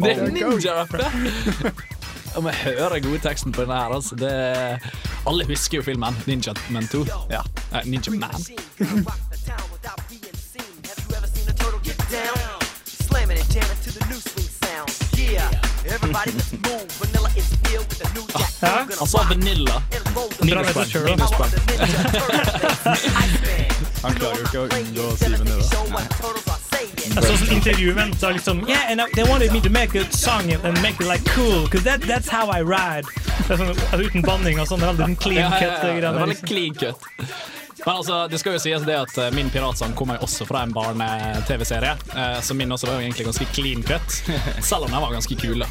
Ninja-rap, 0.00 0.92
det! 0.92 1.93
Om 2.36 2.46
jeg 2.46 2.54
hører 2.54 2.98
gode 3.00 3.18
teksten 3.22 3.52
på 3.52 3.62
denne 3.62 3.74
her, 3.78 3.94
altså 3.94 4.16
det 4.18 4.32
Alle 5.26 5.46
husker 5.46 5.78
jo 5.78 5.82
filmen 5.86 6.16
Ninja 6.26 6.52
Man 6.70 6.88
2. 6.88 7.04
Ja. 7.30 7.40
Eh, 7.72 7.80
Ninja 7.84 8.10
Man. 8.10 8.34
Slamming 13.08 13.38
and 13.38 13.54
jamming 13.54 13.78
to 13.84 13.90
the 13.98 14.04
new 14.10 14.20
swing 14.20 14.50
sound. 14.62 14.90
Yeah, 15.16 15.48
everybody 15.94 16.32
let's 16.32 16.52
move. 16.52 16.86
Vanilla 17.00 17.30
is 17.36 17.48
here 17.66 17.80
with 17.80 17.98
the 18.02 18.08
new 18.14 18.26
jack. 18.32 18.50
Hæ? 18.60 18.96
Han 18.98 19.06
sa 19.08 19.22
vanilla. 19.28 19.82
Han 24.02 24.14
klarer 24.14 24.38
jo 24.38 24.44
ikke 24.44 24.58
å 24.58 24.66
unngå 24.80 25.06
å 25.12 25.16
si 25.16 25.30
Vanilla. 25.32 25.56
det. 25.56 26.43
Jeg 27.14 27.24
så 27.24 27.34
sånn 27.38 27.52
intervju 27.54 27.94
med 27.94 28.02
ham, 28.02 28.12
så 28.18 28.30
liksom 28.34 28.62
Yeah, 28.68 28.90
and 28.90 29.00
they 29.14 29.24
wanted 29.28 29.52
me 29.52 29.60
to 29.62 29.70
make 29.70 29.94
a 29.94 30.04
song 30.12 30.50
and 30.52 30.80
make 30.82 30.98
it 31.00 31.06
like 31.06 31.24
cool, 31.34 31.62
because 31.64 31.84
that, 31.84 32.00
that's 32.02 32.28
how 32.28 32.50
I 32.50 32.60
ride. 32.62 33.06
Det 33.46 33.54
er 33.54 33.60
sånn, 33.60 33.70
altså, 33.74 34.02
uten 34.08 34.24
banning 34.26 34.58
og 34.62 34.66
sånn, 34.70 34.82
det 34.82 34.88
er 34.88 34.98
veldig 35.02 35.18
clean 35.22 35.42
Ja, 35.44 35.50
ja, 35.50 35.58
cut. 35.60 35.84
ja, 35.86 35.94
det 36.00 36.22
ja. 36.22 36.26
Liksom. 36.32 36.48
clean 36.48 36.74
cut. 36.74 37.06
Men 37.84 37.96
altså, 38.00 38.18
det 38.32 38.38
skal 38.40 38.54
jo 38.56 38.60
sies 38.62 38.84
det 38.86 38.94
at 38.96 39.18
eh, 39.20 39.30
min 39.36 39.50
piratsang 39.52 39.92
kommer 39.98 40.16
jo 40.16 40.24
også 40.24 40.46
fra 40.48 40.62
en 40.64 40.72
barne-TV-serie, 40.72 41.96
eh, 42.16 42.38
så 42.40 42.56
min 42.56 42.72
også 42.72 42.88
var 42.88 42.98
jo 42.98 43.06
egentlig 43.06 43.26
ganske 43.28 43.48
clean 43.52 43.82
cut, 43.84 44.20
selv 44.64 44.86
om 44.86 44.90
den 44.94 45.02
var 45.04 45.12
ganske 45.12 45.36
kul. 45.36 45.60
da. 45.64 45.68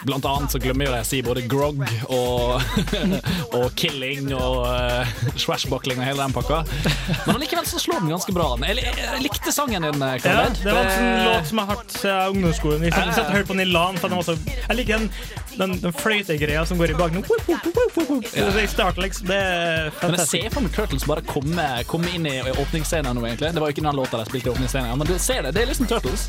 Eh, 0.00 0.06
Blant 0.06 0.24
annet 0.24 0.52
så 0.52 0.58
glemmer 0.58 0.88
jo 0.88 0.92
de 0.94 1.00
å 1.02 1.06
si 1.06 1.20
både 1.24 1.42
grog 1.50 1.80
og, 2.08 2.62
og 3.56 3.66
killing 3.78 4.30
og 4.36 4.64
uh, 4.66 5.12
swashbuckling 5.40 6.00
og 6.00 6.06
hele 6.06 6.24
den 6.24 6.34
pakka. 6.34 6.62
Men 7.26 7.36
allikevel 7.36 7.68
så 7.68 7.80
slår 7.82 8.00
den 8.04 8.14
ganske 8.14 8.34
bra. 8.34 8.48
Jeg, 8.64 8.80
jeg, 8.80 8.96
jeg 9.04 9.24
likte 9.26 9.54
sangen 9.54 9.86
din, 9.86 10.00
Ja, 10.00 10.46
det 10.48 10.74
var 10.74 10.82
en 10.84 10.94
sånn 10.94 11.28
låt 11.28 11.50
som 11.50 11.62
er 11.62 11.70
hardt 11.72 11.96
av 12.10 12.34
ungdomsskolen. 12.34 12.86
Jeg 12.88 12.96
satt 12.96 13.26
og 13.26 13.36
hørte 13.36 13.50
på 13.50 13.58
den 13.58 13.66
i 13.66 13.70
LAN. 13.70 14.00
Den 14.00 14.16
var 14.16 14.26
så, 14.26 14.36
jeg 14.48 14.78
liker 14.78 14.98
den, 15.04 15.08
den, 15.56 15.76
den 15.84 15.96
fløytegreia 15.96 16.64
som 16.68 16.80
går 16.80 16.94
i 16.94 16.98
bakgrunnen. 16.98 18.24
Jeg 18.34 18.70
starter 18.72 19.04
liksom 19.04 19.28
Det 19.30 19.36
er 19.36 19.90
fantastisk. 20.00 20.10
Men 20.10 20.20
jeg 20.20 20.28
ser 20.32 20.54
for 20.54 20.66
meg 20.66 20.76
Turtles 20.76 21.08
bare 21.10 21.24
komme, 21.28 21.68
komme 21.90 22.12
inn 22.16 22.28
i 22.30 22.38
åpningsscenen 22.50 23.16
nå, 23.16 23.26
egentlig. 23.28 23.52
Det 23.54 23.62
var 23.62 23.70
jo 23.72 23.76
ikke 23.76 23.86
den 23.86 24.00
låta 24.00 24.20
de 24.22 24.30
spilte 24.30 24.50
i 24.50 24.54
åpningsscenen, 24.54 24.96
men 25.00 25.10
du 25.10 25.16
ser 25.20 25.44
det. 25.46 25.54
Det 25.56 25.64
er 25.64 25.72
liksom 25.72 25.90
Turtles. 25.90 26.28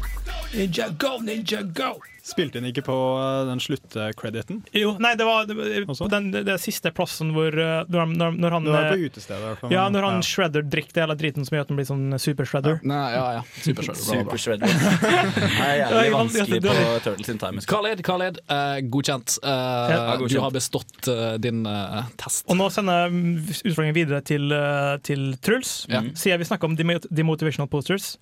Ninja 0.53 0.89
go, 0.99 1.17
ninja 1.23 1.61
go! 1.61 1.95
Spilte 2.21 2.59
hun 2.59 2.67
ikke 2.69 2.83
på 2.85 2.95
eh, 3.17 3.47
den 3.49 3.59
sluttcrediten? 3.63 4.59
Jo, 4.77 4.91
nei, 5.01 5.15
det 5.17 5.25
var 5.25 5.47
på 5.49 6.07
den, 6.11 6.27
det, 6.35 6.53
siste 6.61 6.91
plassen 6.93 7.31
hvor 7.33 7.55
uh, 7.57 7.81
når, 7.89 8.11
når, 8.13 8.35
når 8.37 8.55
han 8.55 8.67
Det 8.67 8.73
på 8.75 8.97
eh, 8.99 9.05
utestedet. 9.09 9.63
Ja, 9.73 9.87
når 9.89 10.05
han 10.05 10.19
ja. 10.19 10.25
shredder 10.27 10.67
drikker 10.69 10.93
det 10.99 11.01
hele 11.01 11.15
driten 11.17 11.47
som 11.47 11.57
gjør 11.57 11.65
at 11.65 11.71
han 11.73 11.79
blir 11.79 11.87
sånn 11.89 12.19
super-shredder. 12.21 12.77
Nei, 12.85 12.99
ja, 13.15 13.23
ja. 13.39 13.41
Supershredder. 13.65 14.03
bra, 14.05 14.27
bra. 14.27 14.37
Supershredder. 14.37 14.75
Det 15.41 15.65
er 15.65 15.79
jævlig 15.79 16.11
vanskelig 16.13 16.59
på 16.67 16.75
Turtles 17.07 17.31
in 17.33 17.41
Time. 17.41 17.63
Khaled, 17.71 18.03
Khaled, 18.05 18.39
uh, 18.51 18.77
godkjent. 18.93 19.37
Uh, 19.41 19.95
Ja, 19.95 20.03
Du 20.21 20.37
har 20.43 20.53
bestått 20.53 21.09
uh, 21.09 21.33
din 21.41 21.63
eh, 21.65 22.11
test. 22.21 22.45
Og 22.51 22.59
nå 22.59 22.67
sender 22.73 23.07
jeg 23.07 23.15
mm, 23.15 23.31
utfordringen 23.71 23.97
videre 23.97 24.21
til, 24.27 24.45
eh, 24.53 24.93
til 25.07 25.25
Truls. 25.41 25.73
Ja. 25.89 26.03
Siden 26.13 26.43
vi 26.43 26.47
snakker 26.51 26.69
om 26.69 26.77
demo- 26.77 27.01
demotivational 27.09 27.69
posters. 27.71 28.13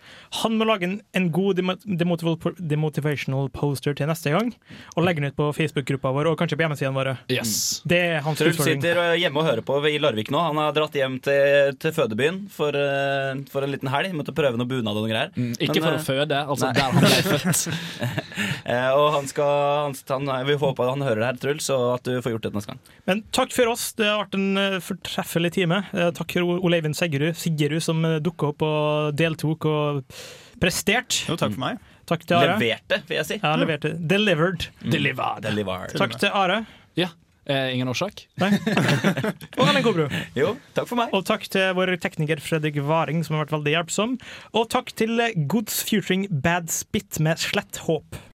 Han 0.43 0.55
må 0.61 0.67
lage 0.69 0.87
en, 0.87 0.97
en 1.19 1.29
god 1.35 1.59
demo- 1.59 1.77
demotival- 1.83 2.18
demotivational 2.23 3.49
poster 3.53 3.95
til 3.97 4.09
neste 4.09 4.33
gang, 4.33 4.51
og 4.95 5.05
legge 5.05 5.21
den 5.23 5.31
ut 5.31 5.37
på 5.37 5.49
Facebook-gruppa 5.57 6.11
vår 6.15 6.31
og 6.31 6.37
kanskje 6.39 6.57
på 6.59 6.65
hjemmesidene 6.65 6.95
våre. 6.97 7.15
Yes. 7.31 7.81
Det 7.89 7.99
er 8.15 8.23
hans 8.25 8.39
Truls 8.39 8.59
sitter 8.63 8.99
eh, 9.03 9.15
hjemme 9.21 9.41
og 9.41 9.47
hører 9.47 9.63
på 9.65 9.79
i 9.89 9.97
Larvik 10.01 10.31
nå. 10.33 10.39
Han 10.49 10.59
har 10.61 10.75
dratt 10.75 10.95
hjem 10.95 11.17
til, 11.23 11.73
til 11.81 11.93
fødebyen 11.95 12.41
for, 12.53 12.75
eh, 12.75 13.41
for 13.51 13.65
en 13.65 13.73
liten 13.73 13.91
helg. 13.91 14.15
Måtte 14.17 14.35
prøve 14.35 14.59
noe 14.59 14.69
bunad 14.69 14.95
og 14.95 15.05
noen 15.05 15.13
greier. 15.13 15.33
Mm, 15.35 15.53
ikke 15.57 15.79
Men, 15.79 15.83
for 15.83 15.91
å 15.91 15.99
eh, 15.99 16.05
føde, 16.07 16.41
altså 16.53 16.69
nei. 16.69 16.73
der 16.77 16.87
han 16.87 17.03
ble 17.03 17.21
født. 17.33 17.63
Eh, 18.69 18.89
og 18.95 19.07
han 19.17 19.29
skal, 19.31 19.53
han, 19.87 20.29
han, 20.29 20.47
vi 20.47 20.57
håper 20.61 20.93
han 20.93 21.05
hører 21.05 21.23
det 21.23 21.29
her, 21.31 21.41
Truls, 21.43 21.69
og 21.75 21.85
at 21.97 22.07
du 22.07 22.19
får 22.23 22.35
gjort 22.35 22.49
det 22.49 22.53
neste 22.57 22.73
gang. 22.73 22.83
Men 23.09 23.23
takk 23.35 23.55
for 23.55 23.73
oss. 23.73 23.89
Det 23.97 24.07
har 24.07 24.21
vært 24.23 24.37
en 24.39 24.81
fortreffelig 24.85 25.53
time. 25.59 25.83
Takk 26.17 26.37
for 26.37 26.65
Oleivind 26.69 26.97
Seggerud, 26.97 27.37
Siggerud 27.39 27.83
som 27.83 28.05
dukka 28.23 28.53
opp 28.53 28.65
og 28.65 29.17
deltok 29.19 29.69
og 29.69 30.03
prestert. 30.59 31.23
Jo, 31.29 31.37
takk 31.39 31.55
for 31.55 31.63
meg. 31.63 31.79
Takk 32.09 32.25
til 32.25 32.39
Are. 32.39 32.57
Leverte, 32.57 33.01
vil 33.09 33.19
jeg 33.19 33.27
si. 33.29 33.39
Ja, 33.43 33.55
leverte. 33.59 33.93
Delivered. 34.11 34.69
Mm. 34.81 34.91
Delivered. 34.95 35.43
Delivered. 35.45 35.97
Takk 35.99 36.15
til 36.21 36.33
Are. 36.33 36.63
Ja. 36.97 37.11
Eh, 37.49 37.73
ingen 37.73 37.89
årsak? 37.89 38.27
Nei. 38.41 38.51
Og 39.57 39.63
Ellen 39.65 39.85
Kobro. 39.85 40.05
Jo, 40.37 40.51
takk 40.77 40.89
for 40.89 40.99
meg. 40.99 41.13
Og 41.17 41.23
takk 41.25 41.47
til 41.49 41.71
vår 41.77 41.95
tekniker 42.01 42.41
Fredrik 42.45 42.77
Varing, 42.85 43.23
som 43.25 43.37
har 43.37 43.47
vært 43.47 43.55
veldig 43.57 43.73
hjelpsom. 43.73 44.17
Og 44.53 44.67
takk 44.69 44.93
til 44.99 45.17
Goods 45.49 45.79
Futuring 45.87 46.27
Bad 46.29 46.69
Spit 46.73 47.17
med 47.25 47.41
Slett 47.41 47.81
Håp. 47.87 48.19